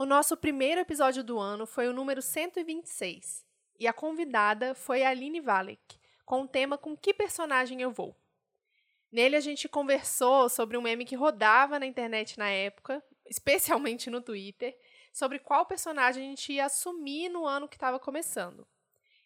[0.00, 3.44] O nosso primeiro episódio do ano foi o número 126
[3.80, 8.16] e a convidada foi a Aline Valek, com o tema Com que personagem eu vou?
[9.10, 14.20] Nele a gente conversou sobre um meme que rodava na internet na época, especialmente no
[14.20, 14.78] Twitter,
[15.12, 18.64] sobre qual personagem a gente ia assumir no ano que estava começando.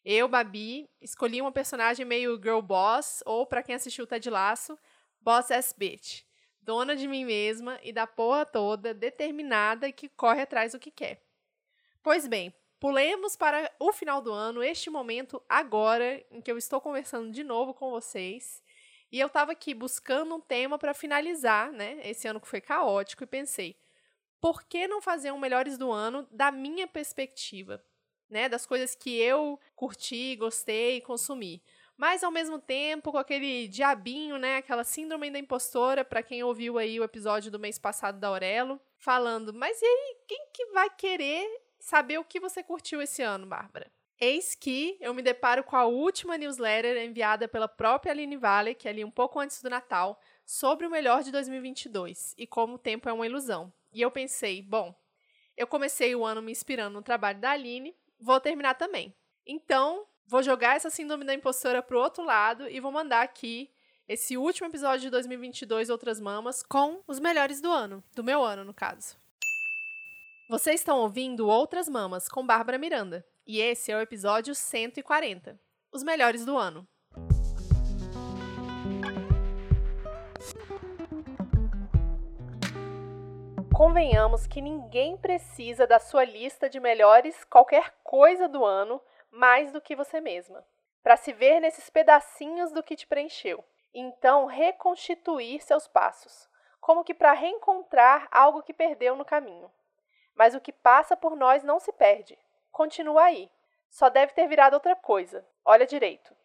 [0.02, 4.79] Eu, Babi, escolhi uma personagem meio girl boss, ou para quem assistiu Ted Laço,
[5.20, 6.25] boss ass bitch.
[6.62, 10.90] Dona de mim mesma e da porra toda, determinada e que corre atrás do que
[10.90, 11.20] quer.
[12.02, 16.80] Pois bem, pulemos para o final do ano, este momento agora em que eu estou
[16.80, 18.62] conversando de novo com vocês.
[19.11, 22.00] E eu estava aqui buscando um tema para finalizar, né?
[22.03, 23.76] Esse ano que foi caótico e pensei,
[24.40, 27.84] por que não fazer um melhores do ano da minha perspectiva?
[28.32, 28.48] né?
[28.48, 31.62] Das coisas que eu curti, gostei, consumi.
[31.96, 34.56] Mas ao mesmo tempo, com aquele diabinho, né?
[34.56, 38.81] Aquela síndrome da impostora, para quem ouviu aí o episódio do mês passado da Aurelo,
[38.97, 41.47] falando: "Mas e aí, quem que vai querer
[41.78, 43.91] saber o que você curtiu esse ano, Bárbara?"
[44.25, 48.87] Eis que eu me deparo com a última newsletter enviada pela própria Aline Vale, que
[48.87, 52.79] é ali um pouco antes do Natal, sobre o melhor de 2022 e como o
[52.79, 53.73] tempo é uma ilusão.
[53.93, 54.95] E eu pensei, bom,
[55.56, 59.12] eu comecei o ano me inspirando no trabalho da Aline, vou terminar também.
[59.45, 63.70] Então, vou jogar essa síndrome da impostora pro outro lado e vou mandar aqui
[64.09, 68.65] esse último episódio de 2022 Outras Mamas com os melhores do ano, do meu ano,
[68.65, 69.17] no caso.
[70.48, 75.59] Vocês estão ouvindo Outras Mamas com Bárbara Miranda, e esse é o episódio 140,
[75.91, 76.87] os melhores do ano.
[83.73, 89.00] Convenhamos que ninguém precisa da sua lista de melhores qualquer coisa do ano
[89.33, 90.64] mais do que você mesma,
[91.02, 93.64] para se ver nesses pedacinhos do que te preencheu.
[93.92, 96.48] Então, reconstituir seus passos,
[96.80, 99.69] como que para reencontrar algo que perdeu no caminho.
[100.34, 102.38] Mas o que passa por nós não se perde,
[102.70, 103.50] continua aí.
[103.91, 105.44] Só deve ter virado outra coisa.
[105.64, 106.36] Olha direito.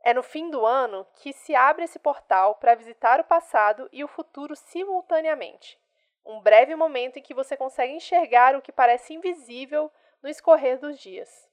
[0.00, 4.02] É no fim do ano que se abre esse portal para visitar o passado e
[4.02, 5.78] o futuro simultaneamente
[6.24, 9.90] um breve momento em que você consegue enxergar o que parece invisível
[10.22, 11.48] no escorrer dos dias.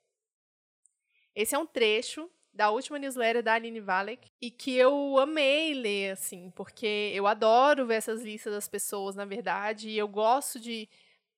[1.36, 6.12] Esse é um trecho da última newsletter da Aline Valek e que eu amei ler,
[6.12, 10.90] assim, porque eu adoro ver essas listas das pessoas, na verdade, e eu gosto de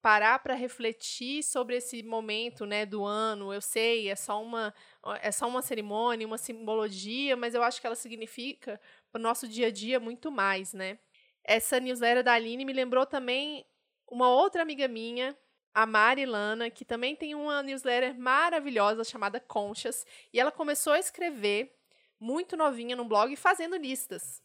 [0.02, 3.54] parar para refletir sobre esse momento, né, do ano.
[3.54, 4.74] Eu sei, é só uma
[5.22, 8.80] é só uma cerimônia, uma simbologia, mas eu acho que ela significa
[9.12, 11.00] para o nosso dia a dia muito mais, né?
[11.44, 13.66] Essa newsletter da Aline me lembrou também
[14.10, 15.38] uma outra amiga minha,
[15.74, 21.00] a Mari Lana, que também tem uma newsletter maravilhosa chamada Conchas, e ela começou a
[21.00, 21.76] escrever
[22.20, 24.42] muito novinha no blog fazendo listas.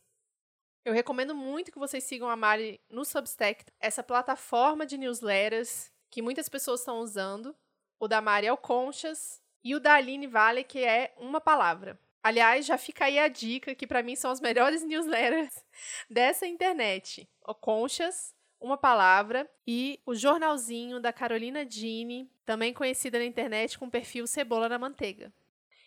[0.84, 6.22] Eu recomendo muito que vocês sigam a Mari no Substack, essa plataforma de newsletters que
[6.22, 7.54] muitas pessoas estão usando.
[8.00, 11.98] O da Mari é o Conchas e o da Aline Vale, que é uma palavra.
[12.22, 15.64] Aliás, já fica aí a dica que para mim são as melhores newsletters
[16.08, 17.28] dessa internet.
[17.46, 23.86] O Conchas, uma palavra e o jornalzinho da Carolina Dini, também conhecida na internet com
[23.86, 25.32] o perfil Cebola na Manteiga.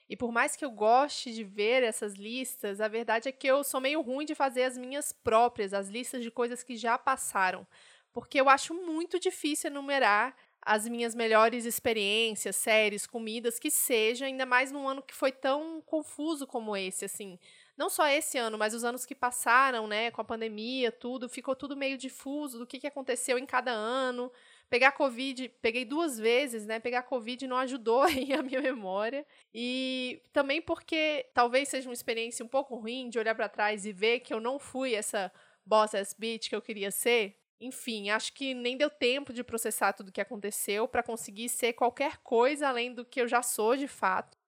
[0.09, 3.64] E por mais que eu goste de ver essas listas, a verdade é que eu
[3.64, 7.66] sou meio ruim de fazer as minhas próprias, as listas de coisas que já passaram,
[8.12, 14.46] porque eu acho muito difícil enumerar as minhas melhores experiências, séries, comidas, que seja, ainda
[14.46, 17.40] mais num ano que foi tão confuso como esse, assim.
[17.81, 21.56] Não só esse ano, mas os anos que passaram, né, com a pandemia, tudo, ficou
[21.56, 24.31] tudo meio difuso do que, que aconteceu em cada ano.
[24.69, 26.80] Pegar Covid, peguei duas vezes, né?
[26.80, 29.25] Pegar Covid não ajudou aí a minha memória.
[29.52, 33.92] E também porque talvez seja uma experiência um pouco ruim de olhar para trás e
[33.92, 35.31] ver que eu não fui essa
[35.66, 39.94] boss ass bitch que eu queria ser enfim, acho que nem deu tempo de processar
[39.94, 43.75] tudo o que aconteceu para conseguir ser qualquer coisa além do que eu já sou
[43.78, 44.41] de fato.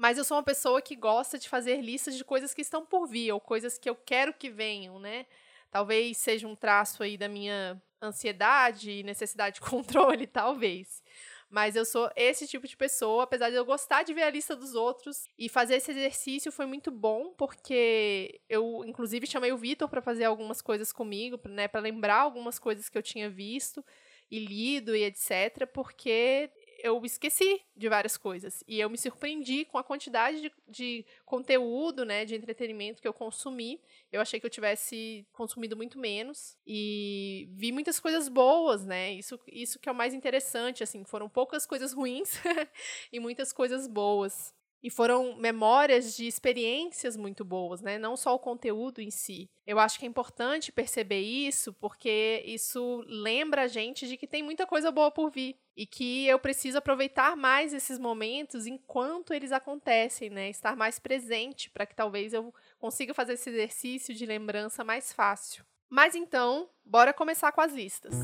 [0.00, 3.06] Mas eu sou uma pessoa que gosta de fazer listas de coisas que estão por
[3.06, 5.26] vir ou coisas que eu quero que venham, né?
[5.70, 11.02] Talvez seja um traço aí da minha ansiedade e necessidade de controle, talvez.
[11.50, 14.56] Mas eu sou esse tipo de pessoa, apesar de eu gostar de ver a lista
[14.56, 15.28] dos outros.
[15.38, 20.24] E fazer esse exercício foi muito bom, porque eu, inclusive, chamei o Vitor para fazer
[20.24, 23.84] algumas coisas comigo, né, para lembrar algumas coisas que eu tinha visto
[24.30, 26.50] e lido e etc, porque
[26.82, 28.62] eu esqueci de várias coisas.
[28.66, 33.12] E eu me surpreendi com a quantidade de, de, conteúdo, né, de entretenimento que eu
[33.12, 33.80] consumi.
[34.12, 36.56] Eu achei que eu tivesse consumido muito menos.
[36.66, 39.12] E vi muitas coisas boas, né?
[39.12, 41.04] Isso, isso que é o mais interessante, assim.
[41.04, 42.40] Foram poucas coisas ruins
[43.12, 44.54] e muitas coisas boas.
[44.82, 47.98] E foram memórias de experiências muito boas, né?
[47.98, 49.50] Não só o conteúdo em si.
[49.66, 54.42] Eu acho que é importante perceber isso, porque isso lembra a gente de que tem
[54.42, 59.52] muita coisa boa por vir e que eu preciso aproveitar mais esses momentos enquanto eles
[59.52, 60.48] acontecem, né?
[60.48, 65.64] Estar mais presente para que talvez eu consiga fazer esse exercício de lembrança mais fácil.
[65.88, 68.14] Mas então, bora começar com as listas.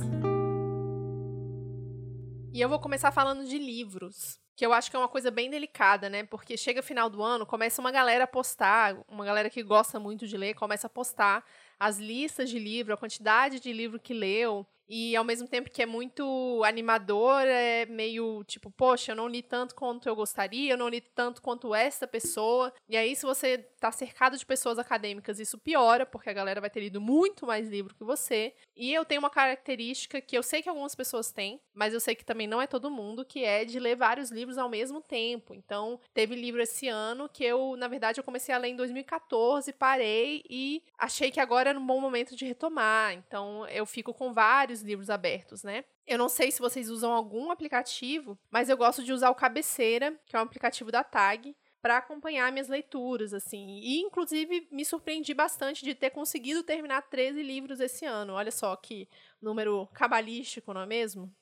[2.53, 5.51] E eu vou começar falando de livros que eu acho que é uma coisa bem
[5.51, 6.25] delicada, né?
[6.25, 10.27] Porque chega final do ano, começa uma galera a postar, uma galera que gosta muito
[10.27, 11.45] de ler, começa a postar
[11.79, 15.83] as listas de livro, a quantidade de livro que leu, e ao mesmo tempo que
[15.83, 20.79] é muito animador, é meio tipo, poxa, eu não li tanto quanto eu gostaria, eu
[20.79, 22.73] não li tanto quanto essa pessoa.
[22.89, 26.71] E aí, se você tá cercado de pessoas acadêmicas, isso piora, porque a galera vai
[26.71, 28.55] ter lido muito mais livro que você.
[28.77, 32.15] E eu tenho uma característica que eu sei que algumas pessoas têm, mas eu sei
[32.15, 35.55] que também não é todo mundo, que é de ler vários livros ao mesmo tempo.
[35.55, 39.73] Então, teve livro esse ano que eu, na verdade, eu comecei a ler em 2014,
[39.73, 43.13] parei e achei que agora era um bom momento de retomar.
[43.15, 45.85] Então, eu fico com vários vários livros abertos, né?
[46.07, 50.19] Eu não sei se vocês usam algum aplicativo, mas eu gosto de usar o Cabeceira,
[50.27, 53.79] que é um aplicativo da Tag, para acompanhar minhas leituras, assim.
[53.81, 58.35] E, inclusive, me surpreendi bastante de ter conseguido terminar 13 livros esse ano.
[58.35, 59.09] Olha só que
[59.41, 61.33] número cabalístico, não é mesmo?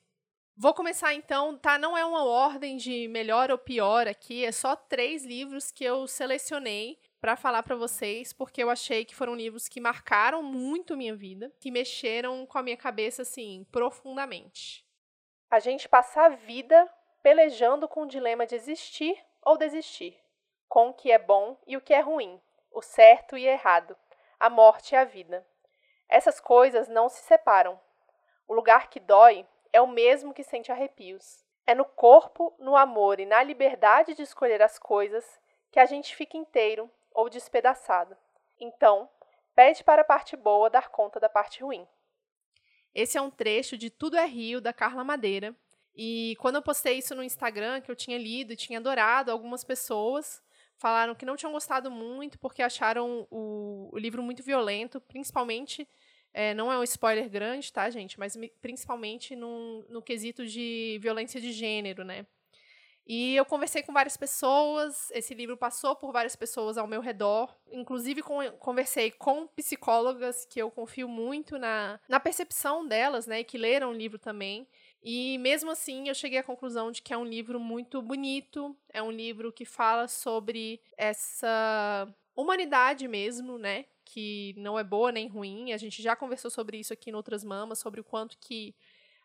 [0.57, 1.77] Vou começar então, tá?
[1.77, 6.07] Não é uma ordem de melhor ou pior aqui, é só três livros que eu
[6.07, 11.15] selecionei para falar para vocês, porque eu achei que foram livros que marcaram muito minha
[11.15, 14.85] vida, que mexeram com a minha cabeça assim profundamente.
[15.49, 16.89] A gente passa a vida
[17.23, 20.15] pelejando com o dilema de existir ou desistir,
[20.67, 22.39] com o que é bom e o que é ruim,
[22.71, 23.95] o certo e errado,
[24.39, 25.45] a morte e a vida.
[26.07, 27.79] Essas coisas não se separam.
[28.47, 31.43] O lugar que dói é o mesmo que sente arrepios.
[31.65, 35.39] É no corpo, no amor e na liberdade de escolher as coisas
[35.71, 38.15] que a gente fica inteiro ou despedaçado.
[38.59, 39.09] Então,
[39.55, 41.87] pede para a parte boa dar conta da parte ruim.
[42.93, 45.55] Esse é um trecho de Tudo é Rio, da Carla Madeira.
[45.95, 49.63] E quando eu postei isso no Instagram, que eu tinha lido e tinha adorado, algumas
[49.63, 50.43] pessoas
[50.77, 55.87] falaram que não tinham gostado muito porque acharam o, o livro muito violento, principalmente.
[56.33, 58.19] É, não é um spoiler grande, tá, gente?
[58.19, 62.25] Mas principalmente no, no quesito de violência de gênero, né?
[63.07, 67.55] E eu conversei com várias pessoas, esse livro passou por várias pessoas ao meu redor,
[67.71, 68.23] inclusive
[68.57, 73.93] conversei com psicólogas que eu confio muito na, na percepção delas, né, que leram o
[73.93, 74.67] livro também.
[75.03, 79.03] E mesmo assim, eu cheguei à conclusão de que é um livro muito bonito, é
[79.03, 85.73] um livro que fala sobre essa humanidade mesmo, né, que não é boa nem ruim.
[85.73, 88.73] A gente já conversou sobre isso aqui em outras mamas, sobre o quanto que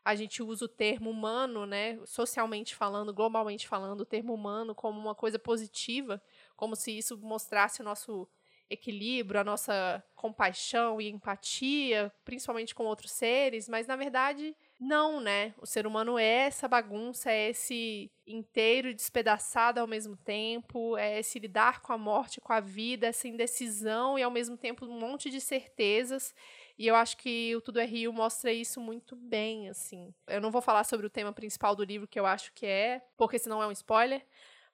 [0.04, 4.98] a gente usa o termo humano, né, socialmente falando, globalmente falando, o termo humano como
[4.98, 6.22] uma coisa positiva,
[6.56, 8.28] como se isso mostrasse o nosso
[8.70, 15.52] equilíbrio, a nossa compaixão e empatia, principalmente com outros seres, mas na verdade não, né?
[15.58, 21.38] O ser humano é essa bagunça, é esse inteiro despedaçado ao mesmo tempo, é esse
[21.40, 25.30] lidar com a morte, com a vida, essa indecisão e ao mesmo tempo um monte
[25.30, 26.32] de certezas
[26.80, 30.14] e eu acho que o Tudo é Rio mostra isso muito bem, assim.
[30.26, 33.02] Eu não vou falar sobre o tema principal do livro, que eu acho que é,
[33.18, 34.26] porque senão é um spoiler,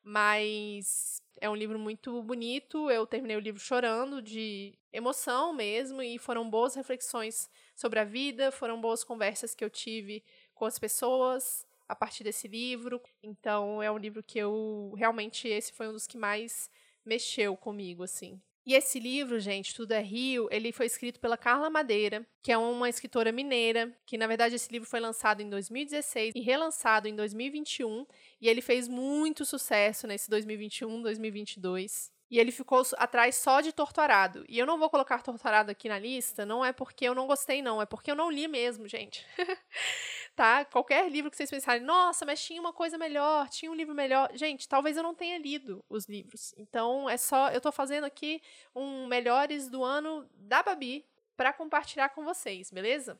[0.04, 2.88] mas é um livro muito bonito.
[2.88, 8.52] Eu terminei o livro chorando de emoção mesmo, e foram boas reflexões sobre a vida,
[8.52, 10.22] foram boas conversas que eu tive
[10.54, 13.02] com as pessoas a partir desse livro.
[13.20, 16.70] Então é um livro que eu realmente esse foi um dos que mais
[17.04, 18.40] mexeu comigo, assim.
[18.66, 22.58] E esse livro, gente, Tudo é Rio, ele foi escrito pela Carla Madeira, que é
[22.58, 27.14] uma escritora mineira, que na verdade esse livro foi lançado em 2016 e relançado em
[27.14, 28.04] 2021,
[28.40, 32.15] e ele fez muito sucesso nesse 2021, 2022.
[32.28, 34.44] E ele ficou atrás só de Torturado.
[34.48, 37.62] E eu não vou colocar Torturado aqui na lista, não é porque eu não gostei,
[37.62, 37.80] não.
[37.80, 39.24] É porque eu não li mesmo, gente.
[40.34, 40.64] tá?
[40.64, 44.28] Qualquer livro que vocês pensarem, nossa, mas tinha uma coisa melhor, tinha um livro melhor.
[44.34, 46.52] Gente, talvez eu não tenha lido os livros.
[46.56, 47.50] Então, é só.
[47.50, 48.42] Eu tô fazendo aqui
[48.74, 51.06] um Melhores do Ano da Babi
[51.36, 53.18] para compartilhar com vocês, beleza?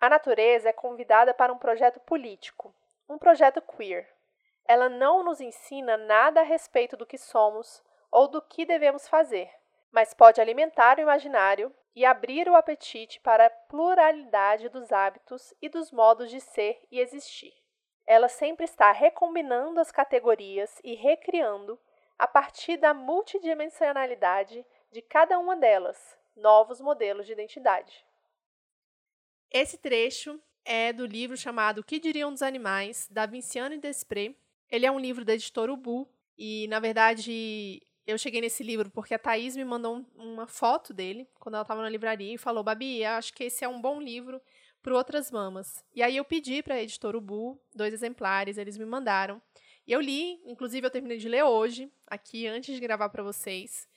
[0.00, 2.72] A natureza é convidada para um projeto político,
[3.08, 4.15] um projeto queer
[4.68, 9.50] ela não nos ensina nada a respeito do que somos ou do que devemos fazer,
[9.90, 15.68] mas pode alimentar o imaginário e abrir o apetite para a pluralidade dos hábitos e
[15.68, 17.54] dos modos de ser e existir.
[18.06, 21.78] Ela sempre está recombinando as categorias e recriando,
[22.18, 28.06] a partir da multidimensionalidade de cada uma delas, novos modelos de identidade.
[29.50, 34.34] Esse trecho é do livro chamado O que Diriam dos Animais, da Vinciane Desprez,
[34.70, 36.08] ele é um livro da editora Ubu
[36.38, 41.28] E, na verdade, eu cheguei nesse livro porque a Thaís me mandou uma foto dele
[41.40, 44.40] quando ela estava na livraria e falou: Babi, acho que esse é um bom livro
[44.82, 45.84] para outras mamas.
[45.94, 49.42] E aí eu pedi para a editora Ubu dois exemplares, eles me mandaram.
[49.86, 53.88] E eu li, inclusive eu terminei de ler hoje, aqui antes de gravar para vocês.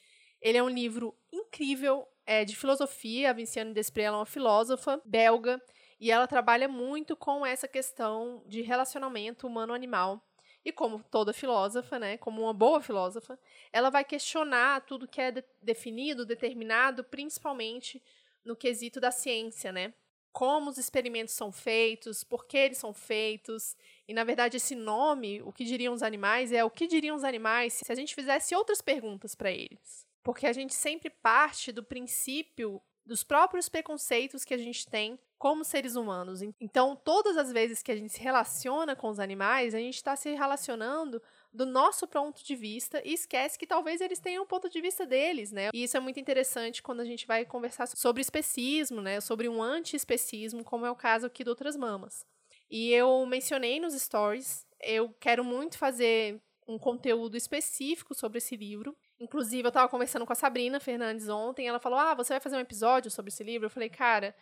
[0.42, 3.30] Ele é um livro incrível, é de filosofia.
[3.30, 5.62] A Vinciane Desprez é uma filósofa belga
[6.00, 10.24] e ela trabalha muito com essa questão de relacionamento humano-animal.
[10.64, 13.40] E como toda filósofa, né, como uma boa filósofa,
[13.72, 18.02] ela vai questionar tudo que é de definido, determinado, principalmente
[18.44, 19.94] no quesito da ciência, né?
[20.32, 23.76] Como os experimentos são feitos, por que eles são feitos.
[24.08, 27.24] E, na verdade, esse nome, o que diriam os animais, é o que diriam os
[27.24, 30.06] animais se a gente fizesse outras perguntas para eles.
[30.22, 35.64] Porque a gente sempre parte do princípio dos próprios preconceitos que a gente tem como
[35.64, 36.42] seres humanos.
[36.60, 40.14] Então, todas as vezes que a gente se relaciona com os animais, a gente está
[40.18, 44.70] se relacionando do nosso ponto de vista e esquece que talvez eles tenham um ponto
[44.70, 45.70] de vista deles, né?
[45.74, 49.22] E isso é muito interessante quando a gente vai conversar sobre especismo, né?
[49.22, 52.26] Sobre um anti-especismo, como é o caso aqui do Outras Mamas.
[52.70, 58.96] E eu mencionei nos stories, eu quero muito fazer um conteúdo específico sobre esse livro.
[59.20, 62.58] Inclusive, eu estava conversando com a Sabrina Fernandes ontem, ela falou: Ah, você vai fazer
[62.58, 63.68] um episódio sobre esse livro?
[63.68, 64.36] Eu falei, cara,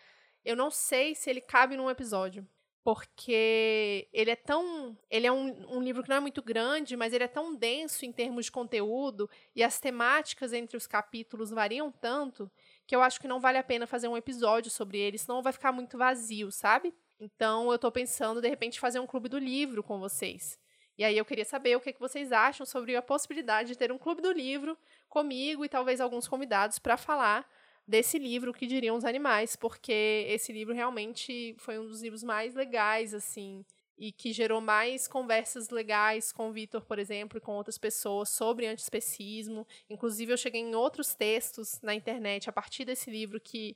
[0.48, 2.48] eu não sei se ele cabe num episódio.
[2.82, 4.98] Porque ele é tão.
[5.10, 8.06] Ele é um, um livro que não é muito grande, mas ele é tão denso
[8.06, 12.50] em termos de conteúdo e as temáticas entre os capítulos variam tanto
[12.86, 15.52] que eu acho que não vale a pena fazer um episódio sobre ele, senão vai
[15.52, 16.96] ficar muito vazio, sabe?
[17.20, 20.58] Então eu tô pensando, de repente, fazer um clube do livro com vocês.
[20.98, 23.92] E aí eu queria saber o que, que vocês acham sobre a possibilidade de ter
[23.92, 24.78] um clube do livro
[25.10, 27.46] comigo e talvez alguns convidados para falar
[27.88, 32.24] desse livro, o que diriam os animais, porque esse livro realmente foi um dos livros
[32.24, 33.64] mais legais, assim,
[33.98, 38.30] e que gerou mais conversas legais com o Vitor, por exemplo, e com outras pessoas
[38.30, 39.66] sobre antiespecismo.
[39.90, 43.76] Inclusive, eu cheguei em outros textos na internet a partir desse livro que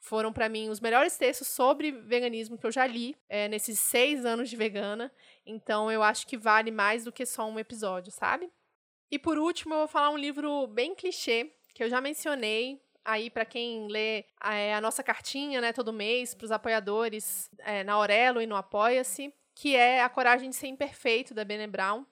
[0.00, 4.24] foram para mim os melhores textos sobre veganismo que eu já li é, nesses seis
[4.24, 5.12] anos de vegana.
[5.44, 8.50] Então eu acho que vale mais do que só um episódio, sabe?
[9.10, 13.30] E por último, eu vou falar um livro bem clichê que eu já mencionei aí
[13.30, 17.94] para quem lê é, a nossa cartinha, né, todo mês para os apoiadores é, na
[17.94, 22.04] Aurelo e no Apoia-se, que é A Coragem de Ser Imperfeito da Bene Brown.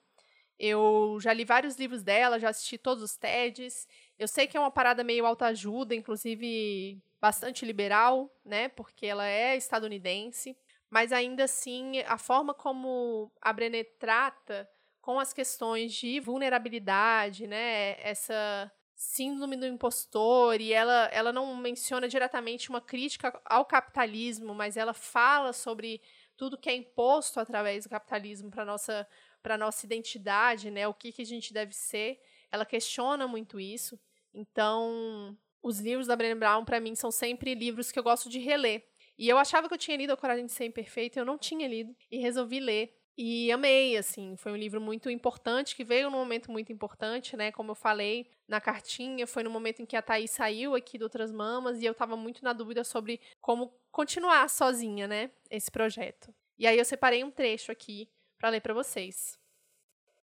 [0.57, 3.87] Eu já li vários livros dela, já assisti todos os TEDs.
[4.17, 8.67] Eu sei que é uma parada meio autoajuda, inclusive bastante liberal, né?
[8.67, 10.57] Porque ela é estadunidense,
[10.89, 14.69] mas ainda assim a forma como a Brené trata
[15.01, 17.95] com as questões de vulnerabilidade, né?
[18.01, 24.75] Essa síndrome do impostor e ela, ela não menciona diretamente uma crítica ao capitalismo, mas
[24.75, 26.01] ela fala sobre
[26.35, 29.07] tudo que é imposto através do capitalismo para nossa
[29.41, 30.85] para nossa identidade, né?
[30.85, 32.19] O que que a gente deve ser?
[32.51, 33.97] Ela questiona muito isso.
[34.33, 38.37] Então, os livros da Brené Brown, para mim, são sempre livros que eu gosto de
[38.37, 38.85] reler.
[39.17, 41.69] E eu achava que eu tinha lido A Coragem de Ser Imperfeito, eu não tinha
[41.69, 42.98] lido, e resolvi ler.
[43.21, 47.51] E amei, assim, foi um livro muito importante, que veio num momento muito importante, né?
[47.51, 51.03] Como eu falei na cartinha, foi no momento em que a Thaís saiu aqui do
[51.03, 55.31] Outras Mamas, e eu estava muito na dúvida sobre como continuar sozinha, né?
[55.51, 56.33] Esse projeto.
[56.57, 59.37] E aí eu separei um trecho aqui para ler para vocês.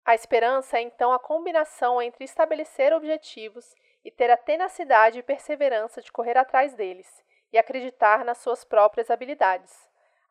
[0.06, 3.74] A esperança é então a combinação entre estabelecer objetivos
[4.06, 9.10] e ter a tenacidade e perseverança de correr atrás deles e acreditar nas suas próprias
[9.10, 9.74] habilidades.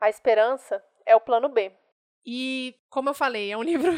[0.01, 1.73] A esperança é o plano B.
[2.25, 3.93] E, como eu falei, é um livro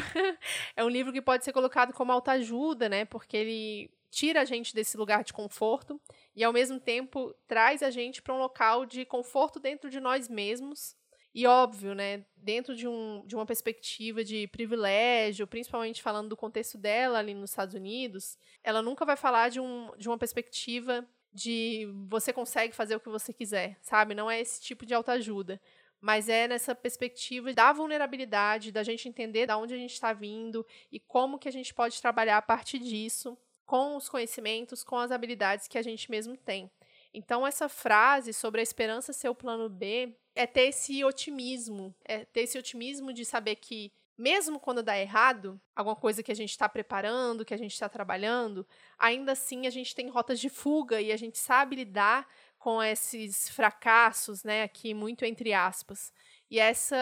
[0.77, 3.05] é um livro que pode ser colocado como autoajuda, né?
[3.05, 6.01] Porque ele tira a gente desse lugar de conforto
[6.37, 10.29] e ao mesmo tempo traz a gente para um local de conforto dentro de nós
[10.29, 10.97] mesmos
[11.35, 16.79] e óbvio, né, dentro de, um, de uma perspectiva de privilégio, principalmente falando do contexto
[16.79, 21.89] dela ali nos Estados Unidos, ela nunca vai falar de, um, de uma perspectiva de
[22.07, 24.15] você consegue fazer o que você quiser, sabe?
[24.15, 25.61] Não é esse tipo de autoajuda.
[26.05, 30.67] Mas é nessa perspectiva da vulnerabilidade, da gente entender de onde a gente está vindo
[30.93, 35.11] e como que a gente pode trabalhar a partir disso, com os conhecimentos, com as
[35.11, 36.71] habilidades que a gente mesmo tem.
[37.15, 42.27] Então, essa frase sobre a esperança ser o plano B é ter esse otimismo, é
[42.27, 46.51] ter esse otimismo de saber que mesmo quando dá errado, alguma coisa que a gente
[46.51, 48.67] está preparando, que a gente está trabalhando,
[48.99, 52.29] ainda assim a gente tem rotas de fuga e a gente sabe lidar
[52.65, 56.11] com esses fracassos, né, aqui muito entre aspas.
[56.51, 56.97] E essa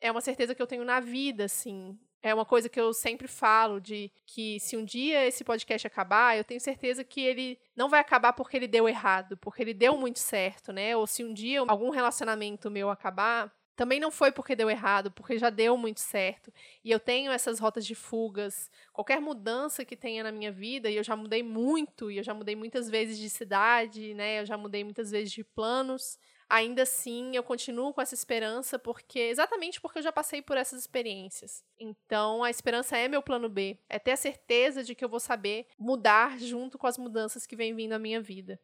[0.00, 3.26] é uma certeza que eu tenho na vida, assim, é uma coisa que eu sempre
[3.26, 7.88] falo de que se um dia esse podcast acabar, eu tenho certeza que ele não
[7.88, 10.96] vai acabar porque ele deu errado, porque ele deu muito certo, né?
[10.96, 15.38] Ou se um dia algum relacionamento meu acabar, também não foi porque deu errado, porque
[15.38, 16.52] já deu muito certo.
[16.84, 18.70] E eu tenho essas rotas de fugas.
[18.92, 22.34] Qualquer mudança que tenha na minha vida, e eu já mudei muito, e eu já
[22.34, 24.40] mudei muitas vezes de cidade, né?
[24.42, 26.18] Eu já mudei muitas vezes de planos.
[26.46, 30.80] Ainda assim, eu continuo com essa esperança porque exatamente porque eu já passei por essas
[30.80, 31.64] experiências.
[31.78, 35.20] Então, a esperança é meu plano B, é ter a certeza de que eu vou
[35.20, 38.60] saber mudar junto com as mudanças que vêm vindo à minha vida.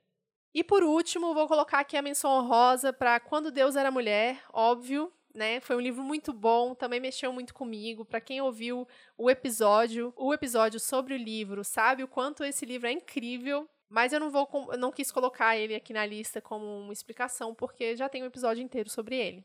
[0.56, 5.12] E por último, vou colocar aqui a menção honrosa para Quando Deus Era Mulher, óbvio,
[5.34, 5.60] né?
[5.60, 8.06] Foi um livro muito bom, também mexeu muito comigo.
[8.06, 12.88] Para quem ouviu o episódio, o episódio sobre o livro, sabe o quanto esse livro
[12.88, 13.68] é incrível.
[13.86, 14.48] Mas eu não vou,
[14.78, 18.62] não quis colocar ele aqui na lista como uma explicação, porque já tem um episódio
[18.64, 19.44] inteiro sobre ele.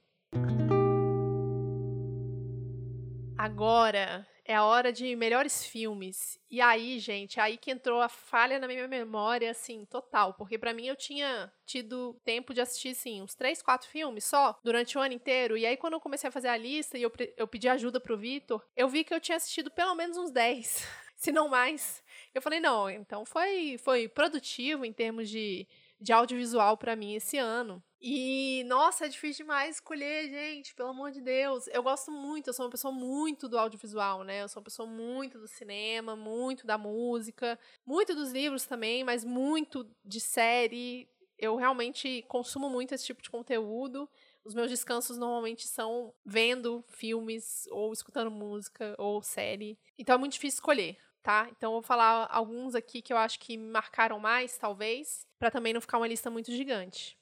[3.38, 6.39] Agora é a hora de melhores filmes.
[6.50, 10.34] E aí, gente, aí que entrou a falha na minha memória, assim, total.
[10.34, 14.60] Porque para mim eu tinha tido tempo de assistir, assim, uns três, quatro filmes só
[14.63, 15.58] durante o ano inteiro.
[15.58, 18.17] E aí, quando eu comecei a fazer a lista e eu, eu pedi ajuda pro
[18.17, 22.03] Vitor, eu vi que eu tinha assistido pelo menos uns dez, se não mais.
[22.34, 25.67] Eu falei, não, então foi, foi produtivo em termos de,
[26.01, 27.81] de audiovisual para mim esse ano.
[28.01, 31.67] E, nossa, é difícil demais escolher, gente, pelo amor de Deus.
[31.67, 34.41] Eu gosto muito, eu sou uma pessoa muito do audiovisual, né?
[34.41, 39.24] Eu sou uma pessoa muito do cinema, muito da música, muito dos livros também, mas
[39.24, 41.08] muito de série.
[41.38, 44.10] Eu realmente consumo muito esse tipo de conteúdo.
[44.43, 49.77] Os meus descansos normalmente são vendo filmes, ou escutando música, ou série.
[49.96, 51.48] Então é muito difícil escolher tá?
[51.56, 55.51] Então eu vou falar alguns aqui que eu acho que me marcaram mais, talvez, para
[55.51, 57.18] também não ficar uma lista muito gigante.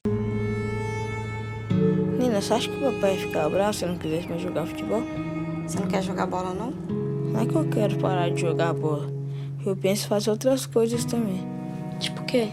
[2.19, 4.65] Nina, você acha que o papai ia ficar bravo se eu não quisesse mais jogar
[4.65, 5.01] futebol?
[5.63, 6.71] Você não quer jogar bola, não?
[6.71, 9.07] Não é que eu quero parar de jogar bola.
[9.65, 11.39] Eu penso em fazer outras coisas também.
[11.99, 12.47] Tipo o quê?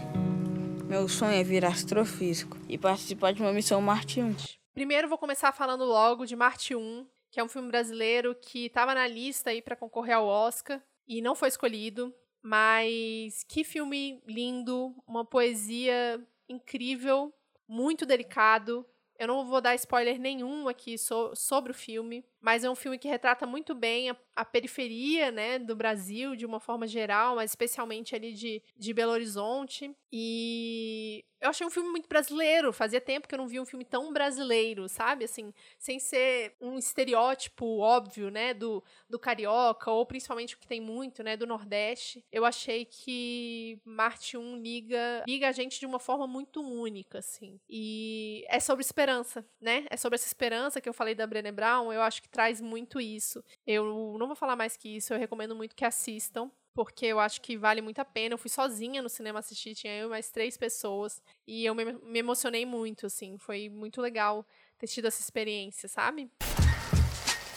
[0.85, 4.35] Meu sonho é virar astrofísico e participar de uma missão Marte 1.
[4.73, 8.93] Primeiro vou começar falando logo de Marte 1, que é um filme brasileiro que estava
[8.93, 12.13] na lista aí para concorrer ao Oscar e não foi escolhido.
[12.41, 17.33] Mas que filme lindo, uma poesia incrível,
[17.67, 18.85] muito delicado,
[19.19, 22.97] eu não vou dar spoiler nenhum aqui so sobre o filme, mas é um filme
[22.97, 27.51] que retrata muito bem a, a, periferia né, do Brasil, de uma forma geral, mas
[27.51, 29.95] especialmente ali de, de Belo Horizonte.
[30.11, 32.73] E eu achei um filme muito brasileiro.
[32.73, 35.25] Fazia tempo que eu não via um filme tão brasileiro, sabe?
[35.25, 40.81] Assim, sem ser um estereótipo óbvio, né, do, do carioca, ou principalmente o que tem
[40.81, 42.23] muito, né, do Nordeste.
[42.31, 47.59] Eu achei que Marte 1 liga, liga a gente de uma forma muito única, assim.
[47.69, 49.85] E é sobre esperança, né?
[49.89, 51.93] É sobre essa esperança que eu falei da Brené Brown.
[51.93, 53.43] Eu acho que traz muito isso.
[53.65, 57.41] Eu não vou falar mais que isso, eu recomendo muito que assistam porque eu acho
[57.41, 58.35] que vale muito a pena.
[58.35, 61.85] Eu fui sozinha no cinema assistir, tinha eu e mais três pessoas, e eu me,
[61.85, 64.45] me emocionei muito, assim, foi muito legal
[64.77, 66.29] ter tido essa experiência, sabe?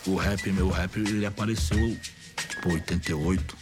[0.06, 1.76] O rap, meu rap, ele apareceu,
[2.48, 3.58] tipo, 88,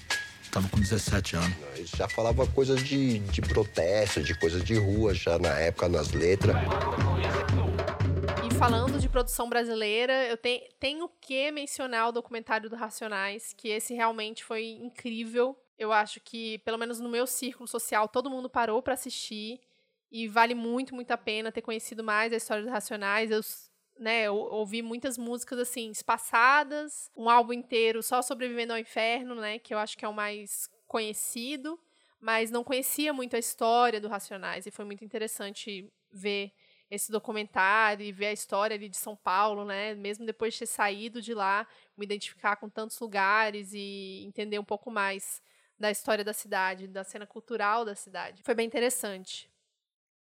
[0.53, 1.57] tava com 17 anos.
[1.75, 6.13] Ele já falava coisas de, de protesto, de coisas de rua, já na época, nas
[6.13, 6.55] letras
[8.59, 13.95] falando de produção brasileira, eu te, tenho que mencionar o documentário do Racionais, que esse
[13.95, 15.57] realmente foi incrível.
[15.79, 19.61] Eu acho que, pelo menos no meu círculo social, todo mundo parou para assistir.
[20.11, 23.31] E vale muito, muito a pena ter conhecido mais a história dos Racionais.
[23.31, 23.41] Eu,
[23.97, 29.61] né, eu ouvi muitas músicas assim, espaçadas, um álbum inteiro só sobrevivendo ao inferno, né?
[29.61, 31.79] Que eu acho que é o mais conhecido,
[32.21, 34.67] mas não conhecia muito a história do Racionais.
[34.67, 36.53] E foi muito interessante ver
[36.91, 39.95] esse documentário e ver a história ali de São Paulo, né?
[39.95, 44.65] Mesmo depois de ter saído de lá, me identificar com tantos lugares e entender um
[44.65, 45.43] pouco mais
[45.79, 48.43] da história da cidade, da cena cultural da cidade.
[48.43, 49.51] Foi bem interessante.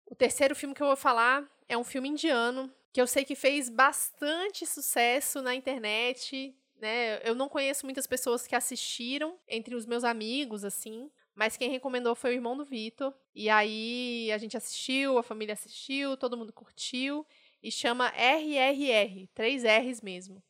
[0.05, 3.35] O terceiro filme que eu vou falar é um filme indiano que eu sei que
[3.35, 7.19] fez bastante sucesso na internet, né?
[7.27, 12.15] Eu não conheço muitas pessoas que assistiram entre os meus amigos assim, mas quem recomendou
[12.15, 13.13] foi o irmão do Vitor.
[13.33, 17.25] E aí a gente assistiu, a família assistiu, todo mundo curtiu.
[17.61, 20.41] E chama RRR, três R's mesmo.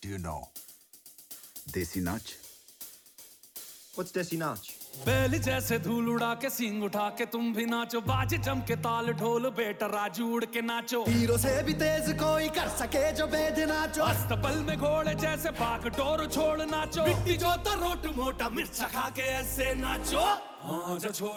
[0.00, 0.48] Do you know
[1.66, 2.38] Desi Nut?
[3.96, 4.85] What's Desi Nut?
[5.05, 9.07] बैल जैसे धूल उड़ा के सिंग उठा के तुम भी नाचो बाज जम के ताल
[9.17, 13.59] ढोल बेटा राजू उड़ के नाचो हीरो से भी तेज कोई कर सके जो बेद
[13.71, 19.09] नाचो अस्तबल में घोड़े जैसे पाक डोर छोड़ नाचो मिट्टी जो रोट मोटा मिर्च खा
[19.17, 20.25] के ऐसे नाचो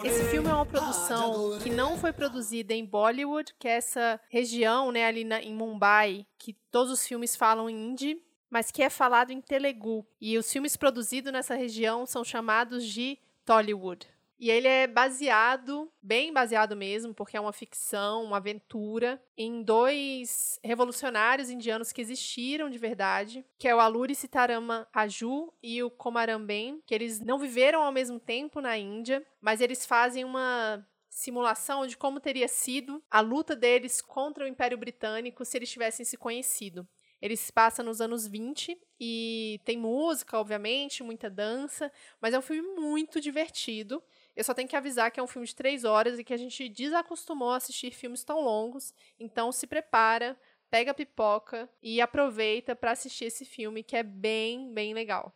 [0.05, 4.91] Esse filme é uma produção que não foi produzida em Bollywood, que é essa região,
[4.91, 9.31] né, ali na, em Mumbai, que todos os filmes falam hindi, mas que é falado
[9.31, 10.05] em Telugu.
[10.21, 13.17] E os filmes produzidos nessa região são chamados de
[13.50, 14.06] Tollywood.
[14.38, 20.60] E ele é baseado, bem baseado mesmo, porque é uma ficção, uma aventura, em dois
[20.62, 26.46] revolucionários indianos que existiram de verdade, que é o Aluri Sitarama Raju e o Komaram
[26.46, 31.86] Ben, que eles não viveram ao mesmo tempo na Índia, mas eles fazem uma simulação
[31.88, 36.16] de como teria sido a luta deles contra o Império Britânico se eles tivessem se
[36.16, 36.88] conhecido.
[37.20, 42.42] Ele se passa nos anos 20 e tem música, obviamente, muita dança, mas é um
[42.42, 44.02] filme muito divertido.
[44.34, 46.36] Eu só tenho que avisar que é um filme de três horas e que a
[46.36, 48.94] gente desacostumou a assistir filmes tão longos.
[49.18, 50.38] Então se prepara,
[50.70, 55.34] pega a pipoca e aproveita para assistir esse filme que é bem, bem legal.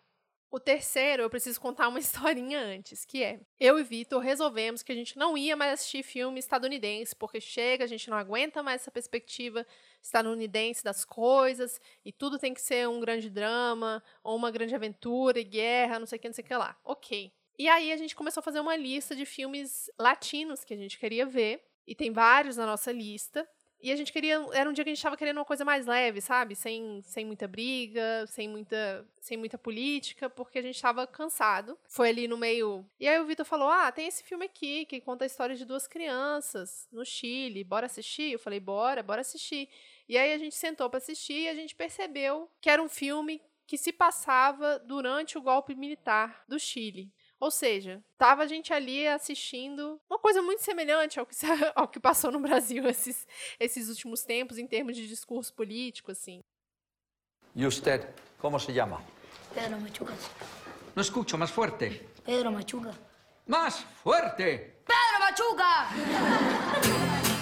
[0.54, 4.92] O terceiro, eu preciso contar uma historinha antes, que é: eu e Vitor resolvemos que
[4.92, 8.82] a gente não ia mais assistir filme estadunidense, porque chega, a gente não aguenta mais
[8.82, 9.66] essa perspectiva
[10.00, 15.40] estadunidense das coisas, e tudo tem que ser um grande drama, ou uma grande aventura
[15.40, 16.78] e guerra, não sei o que, não sei o que lá.
[16.84, 17.32] Ok.
[17.58, 21.00] E aí a gente começou a fazer uma lista de filmes latinos que a gente
[21.00, 23.44] queria ver, e tem vários na nossa lista.
[23.84, 24.42] E a gente queria.
[24.54, 26.56] Era um dia que a gente tava querendo uma coisa mais leve, sabe?
[26.56, 31.78] Sem, sem muita briga, sem muita, sem muita política, porque a gente tava cansado.
[31.86, 32.82] Foi ali no meio.
[32.98, 35.66] E aí o Vitor falou: Ah, tem esse filme aqui que conta a história de
[35.66, 37.62] duas crianças no Chile.
[37.62, 38.32] Bora assistir?
[38.32, 39.68] Eu falei: Bora, bora assistir.
[40.08, 43.38] E aí a gente sentou para assistir e a gente percebeu que era um filme
[43.66, 47.12] que se passava durante o golpe militar do Chile.
[47.40, 51.34] Ou seja, tava a gente ali assistindo uma coisa muito semelhante ao que,
[51.74, 53.26] ao que passou no Brasil esses,
[53.58, 56.42] esses últimos tempos em termos de discurso político, assim.
[57.54, 59.02] E você, como se chama?
[59.54, 60.14] Pedro Machuca.
[60.94, 62.08] Não escuto, mais forte.
[62.24, 62.94] Pedro Machuca.
[63.46, 64.72] Mais forte!
[64.86, 65.88] Pedro Machuca!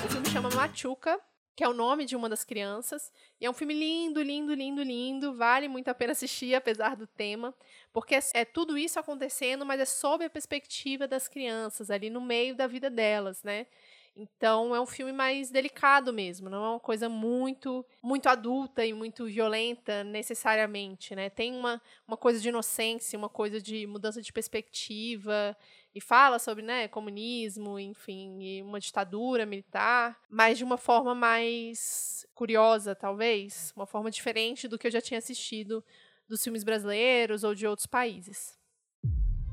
[0.04, 1.20] O filme chama Machuca
[1.54, 3.12] que é o nome de uma das crianças.
[3.40, 5.34] E é um filme lindo, lindo, lindo, lindo.
[5.34, 7.54] Vale muito a pena assistir, apesar do tema,
[7.92, 12.20] porque é, é tudo isso acontecendo, mas é sob a perspectiva das crianças, ali no
[12.20, 13.66] meio da vida delas, né?
[14.14, 18.92] Então é um filme mais delicado mesmo, não é uma coisa muito muito adulta e
[18.92, 21.30] muito violenta necessariamente, né?
[21.30, 25.56] Tem uma, uma coisa de inocência, uma coisa de mudança de perspectiva
[25.94, 32.26] e fala sobre, né, comunismo, enfim, e uma ditadura militar, mas de uma forma mais
[32.34, 35.84] curiosa, talvez, uma forma diferente do que eu já tinha assistido
[36.28, 38.58] dos filmes brasileiros ou de outros países.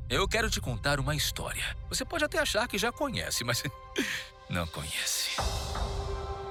[0.10, 1.63] Eu quero te contar uma história.
[1.89, 3.62] Você pode até achar que já conhece, mas
[4.49, 5.39] não conhece.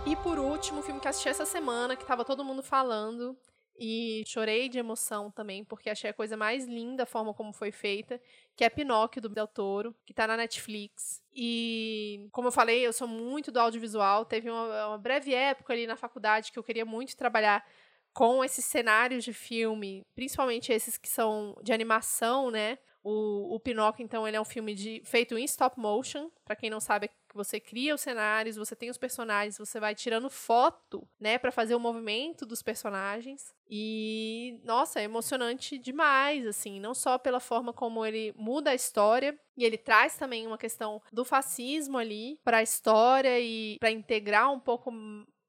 [0.07, 3.37] E por último, o filme que assisti essa semana, que estava todo mundo falando,
[3.79, 7.71] e chorei de emoção também, porque achei a coisa mais linda a forma como foi
[7.71, 8.21] feita,
[8.57, 11.23] que é Pinóquio, do Del Toro, que tá na Netflix.
[11.33, 14.25] E, como eu falei, eu sou muito do audiovisual.
[14.25, 17.65] Teve uma, uma breve época ali na faculdade que eu queria muito trabalhar
[18.13, 22.79] com esses cenários de filme, principalmente esses que são de animação, né?
[23.03, 26.29] O, o Pinóquio, então, ele é um filme de, feito em stop motion.
[26.45, 30.29] Para quem não sabe, você cria os cenários, você tem os personagens, você vai tirando
[30.29, 33.55] foto, né, para fazer o movimento dos personagens.
[33.71, 39.39] E, nossa, é emocionante demais, assim, não só pela forma como ele muda a história,
[39.57, 44.53] e ele traz também uma questão do fascismo ali para a história e para integrar
[44.53, 44.93] um pouco